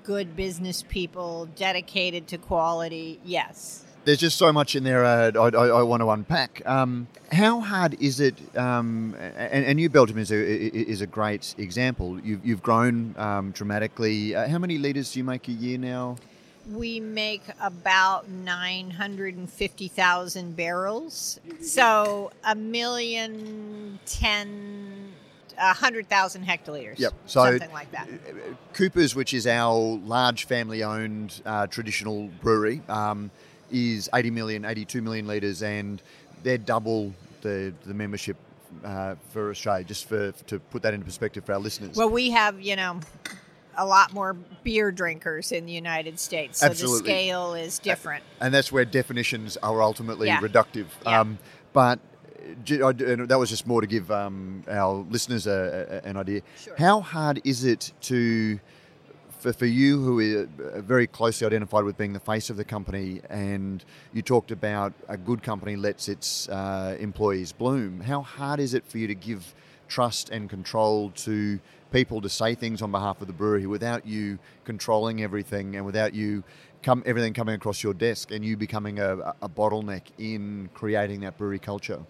good 0.04 0.36
business 0.36 0.84
people, 0.90 1.48
dedicated 1.56 2.28
to 2.28 2.38
quality? 2.40 3.20
Yes 3.24 3.86
there's 4.06 4.18
just 4.18 4.38
so 4.38 4.52
much 4.52 4.76
in 4.76 4.84
there 4.84 5.06
uh, 5.06 5.32
I, 5.36 5.56
I, 5.56 5.68
I, 5.68 5.84
want 5.84 6.02
to 6.02 6.10
unpack. 6.10 6.64
Um, 6.66 7.08
how 7.32 7.60
hard 7.60 8.02
is 8.02 8.20
it? 8.20 8.36
Um, 8.58 9.16
and, 9.20 9.66
and, 9.66 9.76
New 9.76 9.90
Belgium 9.90 10.18
is 10.18 10.32
a 10.32 10.36
is 10.36 11.02
a 11.02 11.08
great 11.08 11.54
example. 11.58 12.20
You've, 12.22 12.44
you've 12.44 12.64
grown 12.64 13.14
um, 13.18 13.52
dramatically. 13.52 14.34
Uh, 14.34 14.48
how 14.48 14.58
many 14.58 14.80
liters 14.80 15.12
do 15.14 15.20
you 15.20 15.26
make 15.26 15.48
a 15.48 15.52
year 15.52 15.78
now? 15.78 16.16
We 16.70 17.00
make 17.00 17.44
about 17.62 18.30
nine 18.30 18.92
hundred 18.92 19.36
and 19.36 19.50
fifty 19.50 19.88
thousand 19.88 20.56
barrels. 20.56 21.40
So 21.62 22.32
a 22.44 22.56
million 22.56 24.00
ten. 24.06 25.14
A 25.62 25.74
hundred 25.74 26.08
thousand 26.08 26.46
hectoliters. 26.46 27.00
Yep. 27.00 27.14
So 27.26 27.44
something 27.44 27.74
like 27.74 27.92
that. 27.92 28.08
Coopers, 28.74 29.14
which 29.14 29.34
is 29.34 29.46
our 29.46 29.74
large 30.06 30.46
family-owned 30.46 31.42
uh, 31.46 31.68
traditional 31.68 32.30
brewery, 32.42 32.82
um, 32.88 33.30
is 33.70 34.10
80 34.14 34.32
million, 34.32 34.64
82 34.64 35.02
million 35.02 35.28
litres, 35.28 35.62
and 35.62 36.02
they're 36.44 36.58
double 36.58 37.14
the, 37.42 37.74
the 37.86 37.94
membership 37.94 38.38
uh, 38.86 39.16
for 39.32 39.50
Australia, 39.50 39.84
just 39.84 40.08
for 40.08 40.32
to 40.32 40.60
put 40.60 40.82
that 40.84 40.94
into 40.94 41.06
perspective 41.06 41.44
for 41.44 41.54
our 41.54 41.60
listeners. 41.60 41.98
Well, 41.98 42.10
we 42.10 42.30
have, 42.32 42.62
you 42.62 42.76
know, 42.78 43.00
a 43.78 43.86
lot 43.86 44.14
more 44.14 44.34
beer 44.64 44.92
drinkers 44.92 45.52
in 45.52 45.66
the 45.66 45.72
United 45.72 46.20
States, 46.20 46.60
so 46.60 46.68
Absolutely. 46.68 47.00
the 47.00 47.06
scale 47.06 47.54
is 47.54 47.80
different. 47.80 48.24
And 48.42 48.54
that's 48.54 48.72
where 48.72 48.86
definitions 48.86 49.58
are 49.58 49.82
ultimately 49.82 50.28
yeah. 50.28 50.40
reductive. 50.40 50.88
Yeah. 51.04 51.22
Um, 51.22 51.40
but 51.74 52.00
that 52.66 53.38
was 53.40 53.50
just 53.50 53.68
more 53.68 53.82
to 53.82 53.88
give 53.88 54.12
um, 54.12 54.64
our 54.70 55.06
listeners 55.10 55.48
a, 55.48 56.02
a, 56.04 56.10
an 56.10 56.18
idea. 56.18 56.42
Sure. 56.60 56.76
How 56.78 57.02
hard 57.02 57.42
is 57.44 57.64
it 57.64 57.94
to 58.02 58.60
for, 59.40 59.54
for 59.54 59.66
you 59.66 60.02
who 60.02 60.20
are 60.42 60.82
very 60.82 61.08
closely 61.08 61.48
identified 61.48 61.84
with 61.84 61.98
being 61.98 62.14
the 62.14 62.20
face 62.20 62.50
of 62.50 62.58
the 62.58 62.64
company 62.64 63.22
and 63.30 63.84
you 64.14 64.22
talked 64.22 64.52
about 64.52 64.94
a 65.08 65.18
good 65.18 65.42
company 65.42 65.76
lets 65.76 66.10
its 66.10 66.50
uh, 66.50 66.98
employees 67.00 67.52
bloom 67.52 68.02
how 68.02 68.22
hard 68.22 68.60
is 68.60 68.74
it 68.74 68.86
for 68.86 68.98
you 68.98 69.08
to 69.08 69.16
give 69.16 69.56
trust 69.88 70.30
and 70.30 70.50
control 70.50 71.10
to 71.12 71.60
people 71.92 72.22
to 72.22 72.30
say 72.30 72.56
things 72.56 72.82
on 72.82 72.92
behalf 72.92 73.22
of 73.22 73.28
the 73.28 73.34
brewery 73.34 73.66
without 73.66 74.06
you 74.06 74.40
controlling 74.64 75.24
everything 75.24 75.76
and 75.76 75.86
without 75.86 76.14
you 76.14 76.44
come 76.84 77.04
everything 77.06 77.34
coming 77.34 77.56
across 77.56 77.84
your 77.84 77.94
desk 77.94 78.32
and 78.32 78.46
you 78.46 78.56
becoming 78.56 79.00
a, 79.00 79.34
a 79.42 79.50
bottleneck 79.50 80.04
in 80.18 80.70
creating 80.74 81.22
that 81.22 81.38
brewery 81.38 81.60
culture 81.60 82.02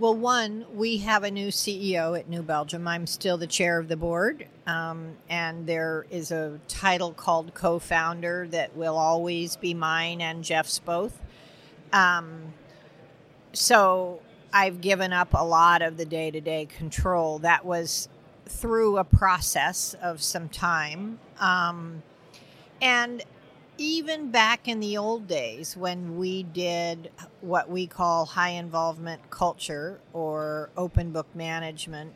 well, 0.00 0.14
one, 0.14 0.64
we 0.74 0.98
have 0.98 1.24
a 1.24 1.30
new 1.30 1.48
CEO 1.48 2.16
at 2.16 2.28
New 2.28 2.42
Belgium. 2.42 2.86
I'm 2.86 3.04
still 3.04 3.36
the 3.36 3.48
chair 3.48 3.80
of 3.80 3.88
the 3.88 3.96
board, 3.96 4.46
um, 4.64 5.16
and 5.28 5.66
there 5.66 6.06
is 6.08 6.30
a 6.30 6.60
title 6.68 7.12
called 7.12 7.52
co 7.52 7.80
founder 7.80 8.46
that 8.52 8.76
will 8.76 8.96
always 8.96 9.56
be 9.56 9.74
mine 9.74 10.20
and 10.20 10.44
Jeff's 10.44 10.78
both. 10.78 11.20
Um, 11.92 12.54
so 13.52 14.20
I've 14.52 14.80
given 14.80 15.12
up 15.12 15.34
a 15.34 15.44
lot 15.44 15.82
of 15.82 15.96
the 15.96 16.04
day 16.04 16.30
to 16.30 16.40
day 16.40 16.66
control. 16.66 17.40
That 17.40 17.64
was 17.64 18.08
through 18.48 18.98
a 18.98 19.04
process 19.04 19.94
of 20.02 20.22
some 20.22 20.48
time. 20.48 21.18
Um, 21.38 22.02
and 22.80 23.22
even 23.78 24.30
back 24.30 24.66
in 24.66 24.80
the 24.80 24.96
old 24.96 25.28
days 25.28 25.76
when 25.76 26.18
we 26.18 26.42
did 26.42 27.10
what 27.40 27.70
we 27.70 27.86
call 27.86 28.26
high 28.26 28.50
involvement 28.50 29.30
culture 29.30 30.00
or 30.12 30.70
open 30.76 31.12
book 31.12 31.26
management, 31.34 32.12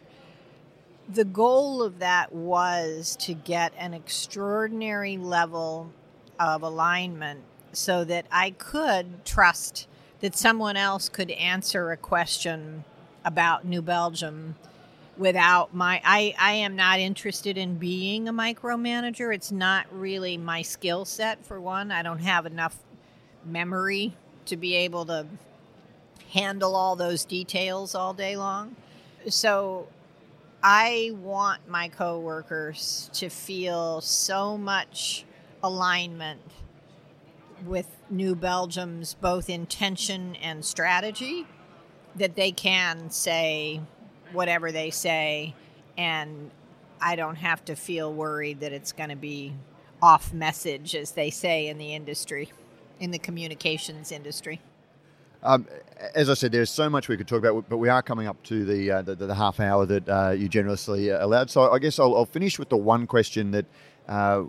the 1.08 1.24
goal 1.24 1.82
of 1.82 1.98
that 1.98 2.32
was 2.32 3.16
to 3.20 3.34
get 3.34 3.72
an 3.78 3.94
extraordinary 3.94 5.16
level 5.16 5.92
of 6.38 6.62
alignment 6.62 7.42
so 7.72 8.04
that 8.04 8.26
I 8.30 8.50
could 8.50 9.24
trust 9.24 9.86
that 10.20 10.36
someone 10.36 10.76
else 10.76 11.08
could 11.08 11.30
answer 11.32 11.90
a 11.90 11.96
question 11.96 12.84
about 13.24 13.64
New 13.64 13.82
Belgium 13.82 14.56
without 15.16 15.75
my 15.75 16.01
I, 16.05 16.35
I 16.38 16.53
am 16.55 16.77
not 16.77 16.98
interested 16.98 17.59
in 17.59 17.77
being 17.77 18.29
a 18.29 18.33
micromanager. 18.33 19.35
It's 19.35 19.53
not 19.53 19.87
really 19.90 20.37
my 20.37 20.62
skill 20.62 21.05
set 21.05 21.44
for 21.44 21.61
one. 21.61 21.90
I 21.90 22.03
don't 22.03 22.20
have 22.20 22.46
enough 22.46 22.79
memory 23.44 24.14
to 24.46 24.57
be 24.57 24.75
able 24.75 25.05
to 25.07 25.27
handle 26.33 26.75
all 26.75 26.96
those 26.96 27.25
details 27.25 27.94
all 27.94 28.14
day 28.14 28.37
long. 28.37 28.75
So 29.29 29.88
i 30.62 31.11
want 31.14 31.68
my 31.68 31.88
coworkers 31.88 33.11
to 33.12 33.29
feel 33.29 34.01
so 34.01 34.57
much 34.57 35.25
alignment 35.62 36.40
with 37.66 37.88
new 38.11 38.35
belgium's 38.35 39.14
both 39.14 39.51
intention 39.51 40.37
and 40.37 40.64
strategy 40.64 41.46
that 42.14 42.37
they 42.37 42.53
can 42.53 43.11
say 43.11 43.81
whatever 44.32 44.72
they 44.72 44.90
say, 44.90 45.54
and 45.96 46.50
I 47.00 47.16
don't 47.16 47.36
have 47.36 47.64
to 47.66 47.74
feel 47.74 48.12
worried 48.12 48.60
that 48.60 48.72
it's 48.72 48.92
going 48.92 49.10
to 49.10 49.16
be 49.16 49.54
off 50.00 50.32
message, 50.32 50.94
as 50.94 51.12
they 51.12 51.30
say 51.30 51.68
in 51.68 51.78
the 51.78 51.94
industry, 51.94 52.50
in 53.00 53.10
the 53.10 53.18
communications 53.18 54.12
industry. 54.12 54.60
Um, 55.44 55.66
as 56.14 56.30
I 56.30 56.34
said, 56.34 56.52
there's 56.52 56.70
so 56.70 56.88
much 56.88 57.08
we 57.08 57.16
could 57.16 57.26
talk 57.26 57.38
about, 57.40 57.68
but 57.68 57.78
we 57.78 57.88
are 57.88 58.02
coming 58.02 58.28
up 58.28 58.40
to 58.44 58.64
the 58.64 58.90
uh, 58.90 59.02
the, 59.02 59.16
the, 59.16 59.34
half 59.34 59.58
hour 59.58 59.84
that 59.86 60.08
uh, 60.08 60.30
you 60.30 60.48
generously 60.48 61.10
uh, 61.10 61.24
allowed. 61.24 61.50
So 61.50 61.72
I 61.72 61.80
guess 61.80 61.98
I'll, 61.98 62.14
I'll, 62.14 62.26
finish 62.26 62.60
with 62.60 62.68
the 62.68 62.76
one 62.76 63.08
question 63.08 63.50
that 63.50 63.66
uh, 64.08 64.44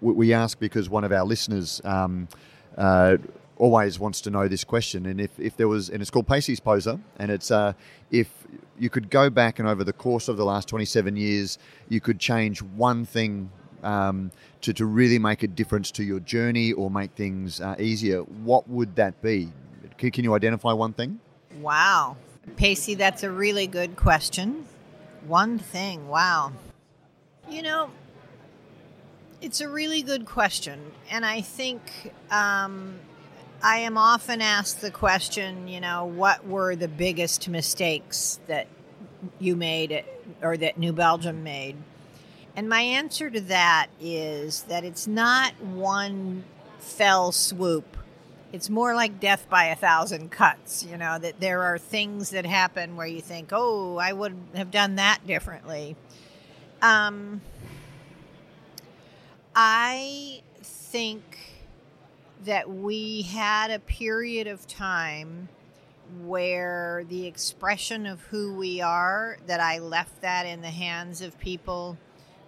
we 0.00 0.34
ask 0.34 0.58
because 0.58 0.90
one 0.90 1.02
of 1.02 1.12
our 1.12 1.24
listeners 1.24 1.80
um, 1.84 2.28
uh, 2.76 3.16
always 3.56 3.98
wants 3.98 4.20
to 4.22 4.30
know 4.30 4.48
this 4.48 4.64
question. 4.64 5.06
And 5.06 5.20
if, 5.20 5.38
if 5.38 5.56
there 5.56 5.68
was, 5.68 5.88
and 5.88 6.00
it's 6.00 6.10
called 6.10 6.26
Pacey's 6.26 6.60
Poser, 6.60 6.98
and 7.18 7.30
it's 7.30 7.50
uh, 7.50 7.72
if 8.10 8.28
you 8.78 8.90
could 8.90 9.10
go 9.10 9.30
back 9.30 9.58
and 9.58 9.68
over 9.68 9.84
the 9.84 9.92
course 9.92 10.28
of 10.28 10.36
the 10.36 10.44
last 10.44 10.68
27 10.68 11.16
years, 11.16 11.58
you 11.88 12.00
could 12.00 12.18
change 12.18 12.62
one 12.62 13.04
thing 13.04 13.50
um, 13.84 14.32
to, 14.62 14.72
to 14.72 14.86
really 14.86 15.18
make 15.18 15.42
a 15.42 15.46
difference 15.46 15.90
to 15.92 16.04
your 16.04 16.20
journey 16.20 16.72
or 16.72 16.90
make 16.90 17.12
things 17.12 17.60
uh, 17.60 17.76
easier, 17.78 18.20
what 18.20 18.68
would 18.68 18.96
that 18.96 19.20
be? 19.22 19.52
Can, 19.98 20.10
can 20.10 20.24
you 20.24 20.34
identify 20.34 20.72
one 20.72 20.92
thing? 20.92 21.20
Wow. 21.60 22.16
Pacey, 22.56 22.94
that's 22.94 23.22
a 23.22 23.30
really 23.30 23.66
good 23.66 23.96
question. 23.96 24.66
One 25.26 25.58
thing, 25.58 26.08
wow. 26.08 26.52
You 27.48 27.62
know, 27.62 27.90
it's 29.40 29.60
a 29.60 29.68
really 29.68 30.02
good 30.02 30.26
question. 30.26 30.92
And 31.10 31.24
I 31.24 31.42
think 31.42 32.12
um, 32.30 32.98
I 33.64 33.78
am 33.78 33.96
often 33.96 34.42
asked 34.42 34.82
the 34.82 34.90
question, 34.90 35.68
you 35.68 35.80
know, 35.80 36.04
what 36.04 36.46
were 36.46 36.76
the 36.76 36.86
biggest 36.86 37.48
mistakes 37.48 38.38
that 38.46 38.66
you 39.38 39.56
made 39.56 40.04
or 40.42 40.58
that 40.58 40.76
New 40.76 40.92
Belgium 40.92 41.42
made? 41.42 41.76
And 42.54 42.68
my 42.68 42.82
answer 42.82 43.30
to 43.30 43.40
that 43.40 43.86
is 43.98 44.64
that 44.64 44.84
it's 44.84 45.06
not 45.06 45.58
one 45.62 46.44
fell 46.78 47.32
swoop. 47.32 47.96
It's 48.52 48.68
more 48.68 48.94
like 48.94 49.18
death 49.18 49.48
by 49.48 49.64
a 49.64 49.76
thousand 49.76 50.30
cuts, 50.30 50.84
you 50.84 50.98
know, 50.98 51.18
that 51.18 51.40
there 51.40 51.62
are 51.62 51.78
things 51.78 52.30
that 52.30 52.44
happen 52.44 52.96
where 52.96 53.06
you 53.06 53.22
think, 53.22 53.48
oh, 53.50 53.96
I 53.96 54.12
would 54.12 54.36
have 54.54 54.70
done 54.70 54.96
that 54.96 55.26
differently. 55.26 55.96
Um, 56.82 57.40
I 59.56 60.42
think 60.60 61.53
that 62.44 62.68
we 62.68 63.22
had 63.22 63.70
a 63.70 63.78
period 63.78 64.46
of 64.46 64.66
time 64.66 65.48
where 66.22 67.04
the 67.08 67.26
expression 67.26 68.06
of 68.06 68.20
who 68.22 68.54
we 68.54 68.80
are, 68.80 69.38
that 69.46 69.60
I 69.60 69.78
left 69.78 70.20
that 70.20 70.46
in 70.46 70.60
the 70.60 70.70
hands 70.70 71.22
of 71.22 71.38
people 71.38 71.98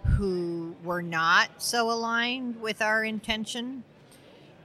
who 0.03 0.75
were 0.83 1.01
not 1.01 1.49
so 1.57 1.91
aligned 1.91 2.61
with 2.61 2.81
our 2.81 3.03
intention. 3.03 3.83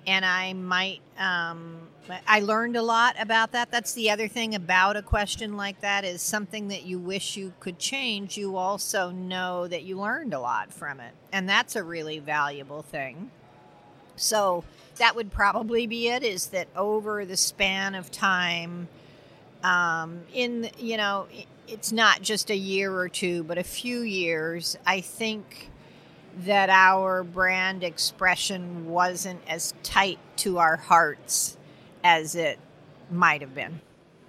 And 0.07 0.25
I 0.25 0.53
might, 0.53 1.01
um, 1.19 1.81
I 2.27 2.41
learned 2.41 2.77
a 2.77 2.83
lot 2.83 3.17
about 3.19 3.53
that. 3.53 3.71
That's 3.71 3.95
the 3.95 4.11
other 4.11 4.29
thing 4.29 4.55
about 4.55 4.97
a 4.97 5.03
question 5.03 5.57
like 5.57 5.81
that 5.81 6.05
is 6.05 6.21
something 6.21 6.69
that 6.69 6.85
you 6.85 6.99
wish 6.99 7.37
you 7.37 7.55
could 7.61 7.79
change. 7.79 8.37
You 8.37 8.57
also 8.57 9.11
know 9.11 9.67
that 9.69 9.85
you 9.85 9.99
learned 9.99 10.35
a 10.35 10.41
lot 10.41 10.73
from 10.73 11.01
it. 11.01 11.15
And 11.33 11.49
that's 11.49 11.77
a 11.77 11.83
really 11.83 12.19
valuable 12.19 12.83
thing. 12.83 13.31
So 14.23 14.65
that 14.97 15.17
would 15.17 15.33
probably 15.33 15.87
be 15.87 16.09
it 16.09 16.23
is 16.23 16.49
that 16.49 16.69
over 16.77 17.25
the 17.25 17.37
span 17.37 17.95
of 17.95 18.11
time, 18.11 18.89
um, 19.63 20.21
in, 20.33 20.71
you 20.79 20.97
know, 20.97 21.27
it's 21.69 21.93
not 21.93 22.23
just 22.23 22.51
a 22.51 22.57
year 22.57 22.95
or 22.95 23.09
two, 23.09 23.45
but 23.45 23.59
a 23.59 23.65
few 23.65 24.01
years, 24.01 24.77
I 24.87 25.01
think 25.01 25.71
that 26.45 26.71
our 26.71 27.23
brand 27.25 27.85
expression 27.85 28.89
wasn't 28.89 29.41
as 29.47 29.75
tight 29.83 30.19
to 30.37 30.59
our 30.59 30.77
hearts 30.77 31.57
as 32.03 32.35
it 32.35 32.59
might 33.11 33.41
have 33.41 33.55
been. 33.55 33.81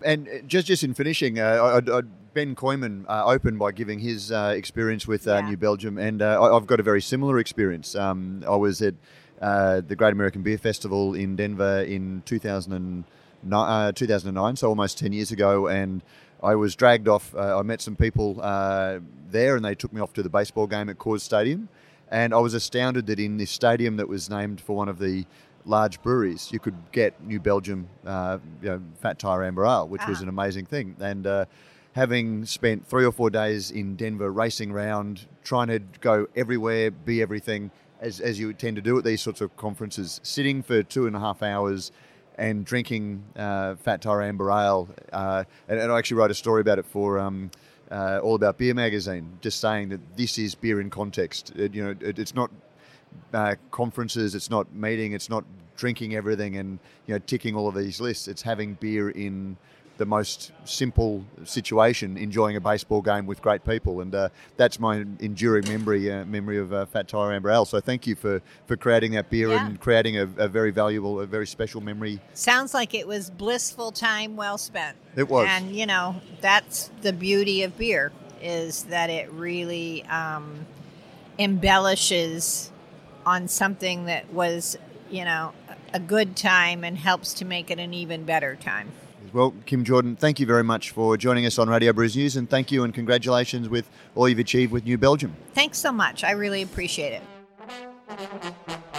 And 0.04 0.28
uh, 0.28 0.32
just 0.46 0.68
just 0.68 0.84
in 0.84 0.94
finishing, 0.94 1.40
uh, 1.40 1.82
I, 1.88 1.98
I, 1.98 2.02
Ben 2.34 2.56
Koyman 2.56 3.06
uh, 3.08 3.26
opened 3.26 3.60
by 3.60 3.72
giving 3.72 4.00
his 4.00 4.32
uh, 4.32 4.54
experience 4.56 5.08
with 5.08 5.28
uh, 5.28 5.36
yeah. 5.36 5.50
New 5.50 5.58
Belgium, 5.58 5.98
and 5.98 6.22
uh, 6.22 6.56
I've 6.56 6.68
got 6.68 6.80
a 6.80 6.84
very 6.84 7.02
similar 7.02 7.40
experience. 7.40 7.96
Um, 7.96 8.44
I 8.46 8.56
was 8.56 8.82
at 8.82 8.96
the 9.44 9.96
Great 9.98 10.14
American 10.14 10.42
Beer 10.42 10.58
Festival 10.58 11.14
in 11.14 11.36
Denver 11.36 11.82
in 11.82 12.24
2009, 12.26 13.94
2009, 13.94 14.56
so 14.56 14.70
almost 14.70 14.98
10 14.98 15.14
years 15.14 15.32
ago, 15.32 15.68
and 15.68 16.02
I 16.42 16.56
was 16.56 16.76
dragged 16.76 17.08
off. 17.08 17.36
I 17.36 17.62
met 17.62 17.82
some 17.82 17.96
people 17.96 18.36
there, 19.30 19.56
and 19.56 19.66
they 19.66 19.76
took 19.76 19.94
me 19.94 20.02
off 20.02 20.14
to 20.14 20.24
the 20.24 20.30
baseball 20.30 20.68
game 20.68 20.90
at 20.90 20.98
Coors 20.98 21.22
Stadium. 21.22 21.70
And 22.14 22.34
I 22.34 22.38
was 22.38 22.54
astounded 22.54 23.08
that 23.08 23.20
in 23.20 23.38
this 23.38 23.50
stadium 23.50 23.98
that 23.98 24.08
was 24.08 24.30
named 24.30 24.62
for 24.62 24.76
one 24.76 24.88
of 24.88 25.00
the 25.00 25.26
large 25.66 26.02
breweries, 26.04 26.52
you 26.52 26.60
could 26.60 26.76
get 26.92 27.24
New 27.24 27.40
Belgium 27.40 27.88
uh, 28.06 28.38
you 28.62 28.70
know, 28.70 28.82
Fat 29.02 29.18
Tire 29.18 29.44
Amber 29.44 29.66
Ale, 29.66 29.88
which 29.88 30.02
ah. 30.04 30.10
was 30.10 30.22
an 30.22 30.30
amazing 30.30 30.66
thing. 30.66 30.96
And 31.00 31.26
uh, 31.26 31.46
having 31.94 32.46
spent 32.46 32.86
three 32.88 33.06
or 33.06 33.12
four 33.12 33.30
days 33.30 33.72
in 33.72 33.96
Denver 33.96 34.32
racing 34.32 34.72
around, 34.72 35.26
trying 35.44 35.70
to 35.70 35.80
go 36.02 36.28
everywhere, 36.36 36.92
be 36.92 37.22
everything, 37.22 37.72
as, 38.04 38.20
as 38.20 38.38
you 38.40 38.54
tend 38.54 38.76
to 38.76 38.82
do 38.82 38.98
at 38.98 39.04
these 39.04 39.22
sorts 39.22 39.42
of 39.42 39.56
conferences, 39.56 40.20
sitting 40.24 40.62
for 40.62 40.84
two 40.84 41.08
and 41.08 41.16
a 41.16 41.20
half 41.20 41.42
hours 41.42 41.92
and 42.38 42.66
drinking 42.66 43.24
uh, 43.36 43.76
Fat 43.76 44.02
Tire 44.02 44.22
Amber 44.22 44.52
Ale. 44.52 44.90
Uh, 45.12 45.44
and, 45.68 45.80
and, 45.80 45.92
I 45.92 45.98
actually 45.98 46.18
wrote 46.18 46.32
a 46.32 46.36
story 46.36 46.62
about 46.62 46.80
it 46.80 46.86
for. 46.86 47.20
Um, 47.20 47.50
uh, 47.92 48.20
all 48.24 48.34
about 48.34 48.58
beer 48.58 48.74
magazine, 48.74 49.38
just 49.42 49.60
saying 49.60 49.90
that 49.90 50.00
this 50.18 50.40
is 50.40 50.56
beer 50.56 50.82
in 50.82 50.90
context. 50.90 51.52
It, 51.56 51.76
you 51.76 51.84
know, 51.84 51.96
it, 52.00 52.18
it's 52.18 52.34
not 52.34 52.50
uh, 53.32 53.54
conferences, 53.70 54.34
it's 54.34 54.50
not 54.50 54.74
meeting, 54.74 55.14
it's 55.14 55.30
not 55.30 55.44
drinking 55.76 56.16
everything 56.16 56.58
and 56.58 56.80
you 57.06 57.14
know 57.14 57.20
ticking 57.28 57.56
all 57.56 57.68
of 57.68 57.76
these 57.76 58.02
lists. 58.02 58.28
It's 58.28 58.42
having 58.42 58.76
beer 58.76 59.12
in 59.12 59.58
the 60.04 60.10
most 60.10 60.52
simple 60.66 61.24
situation, 61.46 62.18
enjoying 62.18 62.58
a 62.58 62.60
baseball 62.60 63.02
game 63.02 63.26
with 63.26 63.42
great 63.42 63.64
people, 63.64 64.02
and 64.02 64.14
uh, 64.14 64.28
that's 64.58 64.78
my 64.78 64.98
enduring 65.20 65.66
memory 65.66 66.12
uh, 66.12 66.26
memory 66.26 66.58
of 66.58 66.74
uh, 66.74 66.86
Fat 66.86 67.08
Tire 67.08 67.32
Amber 67.32 67.50
Ale. 67.50 67.64
So 67.64 67.80
thank 67.80 68.06
you 68.06 68.16
for 68.16 68.42
for 68.66 68.76
creating 68.76 69.14
that 69.14 69.30
beer 69.30 69.52
yeah. 69.52 69.66
and 69.66 69.80
creating 69.80 70.18
a, 70.18 70.24
a, 70.24 70.50
very 70.50 70.72
valuable, 70.72 71.22
a 71.22 71.26
very 71.26 71.48
special 71.48 71.80
memory. 71.80 72.20
Sounds 72.34 72.74
like 72.74 72.94
it 72.94 73.08
was 73.08 73.30
blissful 73.30 73.94
time 73.94 74.36
well 74.36 74.58
spent. 74.58 74.98
It 75.16 75.30
was, 75.30 75.48
and 75.50 75.74
you 75.74 75.86
know 75.86 76.22
that's 76.42 76.92
the 77.02 77.14
beauty 77.14 77.64
of 77.64 77.78
beer 77.78 78.12
is 78.42 78.84
that 78.86 79.10
it 79.10 79.32
really 79.32 80.04
um, 80.08 80.66
embellishes 81.40 82.72
on 83.26 83.48
something 83.48 84.08
that 84.08 84.34
was 84.34 84.76
you 85.10 85.24
know 85.24 85.54
a 85.94 86.00
good 86.02 86.36
time 86.36 86.84
and 86.84 86.98
helps 86.98 87.34
to 87.36 87.46
make 87.46 87.72
it 87.72 87.80
an 87.80 87.94
even 87.94 88.26
better 88.26 88.58
time. 88.58 88.92
Well, 89.34 89.52
Kim 89.66 89.84
Jordan, 89.84 90.16
thank 90.16 90.40
you 90.40 90.46
very 90.46 90.64
much 90.64 90.92
for 90.92 91.18
joining 91.18 91.48
us 91.48 91.58
on 91.58 91.68
Radio 91.68 91.92
Brews 91.92 92.16
News, 92.16 92.36
and 92.36 92.48
thank 92.48 92.72
you 92.72 92.84
and 92.84 92.94
congratulations 92.94 93.68
with 93.68 93.90
all 94.14 94.30
you've 94.30 94.38
achieved 94.38 94.72
with 94.72 94.86
New 94.86 95.00
Belgium. 95.00 95.36
Thanks 95.56 95.80
so 95.80 95.92
much. 95.92 96.24
I 96.24 96.32
really 96.32 96.62
appreciate 96.62 97.20
it. 98.10 98.93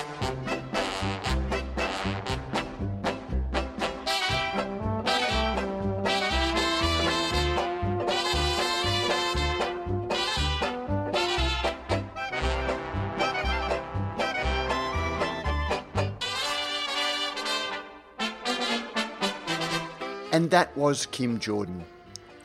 And 20.35 20.51
that 20.51 20.77
was 20.77 21.07
Kim 21.07 21.38
Jordan. 21.38 21.85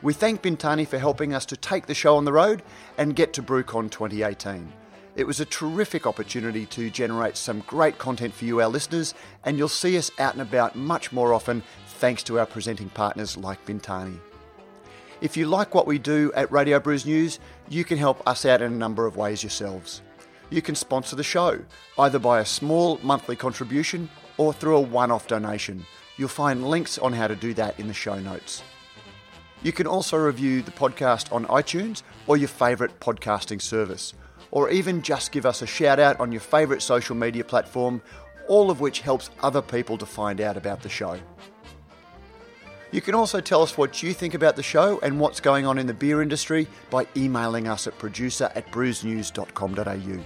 We 0.00 0.12
thank 0.12 0.42
Bintani 0.42 0.86
for 0.86 0.96
helping 0.96 1.34
us 1.34 1.44
to 1.46 1.56
take 1.56 1.86
the 1.86 1.92
show 1.92 2.16
on 2.16 2.24
the 2.24 2.32
road 2.32 2.62
and 2.98 3.16
get 3.16 3.32
to 3.32 3.42
BrewCon 3.42 3.90
2018. 3.90 4.72
It 5.16 5.26
was 5.26 5.40
a 5.40 5.44
terrific 5.44 6.06
opportunity 6.06 6.66
to 6.66 6.88
generate 6.88 7.36
some 7.36 7.64
great 7.66 7.98
content 7.98 8.32
for 8.32 8.44
you, 8.44 8.60
our 8.60 8.68
listeners, 8.68 9.12
and 9.44 9.58
you'll 9.58 9.66
see 9.66 9.98
us 9.98 10.08
out 10.20 10.34
and 10.34 10.40
about 10.40 10.76
much 10.76 11.10
more 11.10 11.34
often 11.34 11.64
thanks 11.98 12.22
to 12.22 12.38
our 12.38 12.46
presenting 12.46 12.90
partners 12.90 13.36
like 13.36 13.66
Bintani. 13.66 14.20
If 15.20 15.36
you 15.36 15.46
like 15.46 15.74
what 15.74 15.88
we 15.88 15.98
do 15.98 16.32
at 16.36 16.52
Radio 16.52 16.78
Brews 16.78 17.04
News, 17.04 17.40
you 17.68 17.82
can 17.82 17.98
help 17.98 18.24
us 18.24 18.46
out 18.46 18.62
in 18.62 18.72
a 18.72 18.76
number 18.76 19.04
of 19.04 19.16
ways 19.16 19.42
yourselves. 19.42 20.00
You 20.48 20.62
can 20.62 20.76
sponsor 20.76 21.16
the 21.16 21.24
show, 21.24 21.58
either 21.98 22.20
by 22.20 22.38
a 22.38 22.46
small 22.46 23.00
monthly 23.02 23.34
contribution 23.34 24.08
or 24.36 24.52
through 24.52 24.76
a 24.76 24.80
one 24.80 25.10
off 25.10 25.26
donation. 25.26 25.84
You'll 26.20 26.28
find 26.28 26.68
links 26.68 26.98
on 26.98 27.14
how 27.14 27.28
to 27.28 27.34
do 27.34 27.54
that 27.54 27.80
in 27.80 27.88
the 27.88 27.94
show 27.94 28.18
notes. 28.18 28.62
You 29.62 29.72
can 29.72 29.86
also 29.86 30.18
review 30.18 30.60
the 30.60 30.70
podcast 30.70 31.32
on 31.32 31.46
iTunes 31.46 32.02
or 32.26 32.36
your 32.36 32.46
favourite 32.46 33.00
podcasting 33.00 33.62
service, 33.62 34.12
or 34.50 34.68
even 34.68 35.00
just 35.00 35.32
give 35.32 35.46
us 35.46 35.62
a 35.62 35.66
shout 35.66 35.98
out 35.98 36.20
on 36.20 36.30
your 36.30 36.42
favourite 36.42 36.82
social 36.82 37.16
media 37.16 37.42
platform, 37.42 38.02
all 38.48 38.70
of 38.70 38.82
which 38.82 39.00
helps 39.00 39.30
other 39.42 39.62
people 39.62 39.96
to 39.96 40.04
find 40.04 40.42
out 40.42 40.58
about 40.58 40.82
the 40.82 40.90
show. 40.90 41.18
You 42.92 43.00
can 43.00 43.14
also 43.14 43.40
tell 43.40 43.62
us 43.62 43.78
what 43.78 44.02
you 44.02 44.12
think 44.12 44.34
about 44.34 44.56
the 44.56 44.62
show 44.62 45.00
and 45.02 45.18
what's 45.18 45.40
going 45.40 45.64
on 45.64 45.78
in 45.78 45.86
the 45.86 45.94
beer 45.94 46.20
industry 46.20 46.68
by 46.90 47.06
emailing 47.16 47.66
us 47.66 47.86
at 47.86 47.96
producer 47.96 48.52
at 48.54 48.70
brewsnews.com.au. 48.72 50.24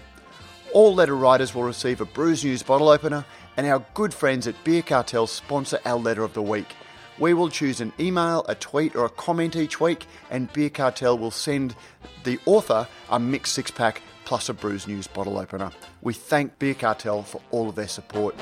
All 0.73 0.93
letter 0.93 1.15
writers 1.15 1.55
will 1.55 1.63
receive 1.63 2.01
a 2.01 2.05
Brews 2.05 2.43
News 2.43 2.65
bottle 2.65 2.89
opener 2.89 3.25
and 3.57 3.67
our 3.67 3.85
good 3.95 4.13
friends 4.13 4.47
at 4.47 4.63
Beer 4.65 4.83
Cartel 4.83 5.27
sponsor 5.27 5.79
our 5.85 5.99
letter 5.99 6.25
of 6.25 6.35
the 6.35 6.43
week. 6.43 6.75
We 7.19 7.35
will 7.35 7.49
choose 7.49 7.81
an 7.81 7.93
email, 8.01 8.45
a 8.49 8.55
tweet, 8.55 8.97
or 8.97 9.05
a 9.05 9.11
comment 9.11 9.55
each 9.55 9.81
week, 9.81 10.07
and 10.31 10.53
Beer 10.53 10.71
Cartel 10.71 11.17
will 11.17 11.31
send 11.31 11.77
the 12.25 12.39
author 12.45 12.89
a 13.11 13.21
mixed 13.21 13.55
six 13.55 13.71
pack 13.71 14.03
plus 14.25 14.49
a 14.49 14.55
Brews 14.55 14.89
News 14.89 15.07
bottle 15.07 15.39
opener. 15.39 15.71
We 16.03 16.15
thank 16.15 16.59
Beer 16.59 16.75
Cartel 16.75 17.23
for 17.23 17.41
all 17.51 17.69
of 17.69 17.75
their 17.75 17.89
support. 17.89 18.35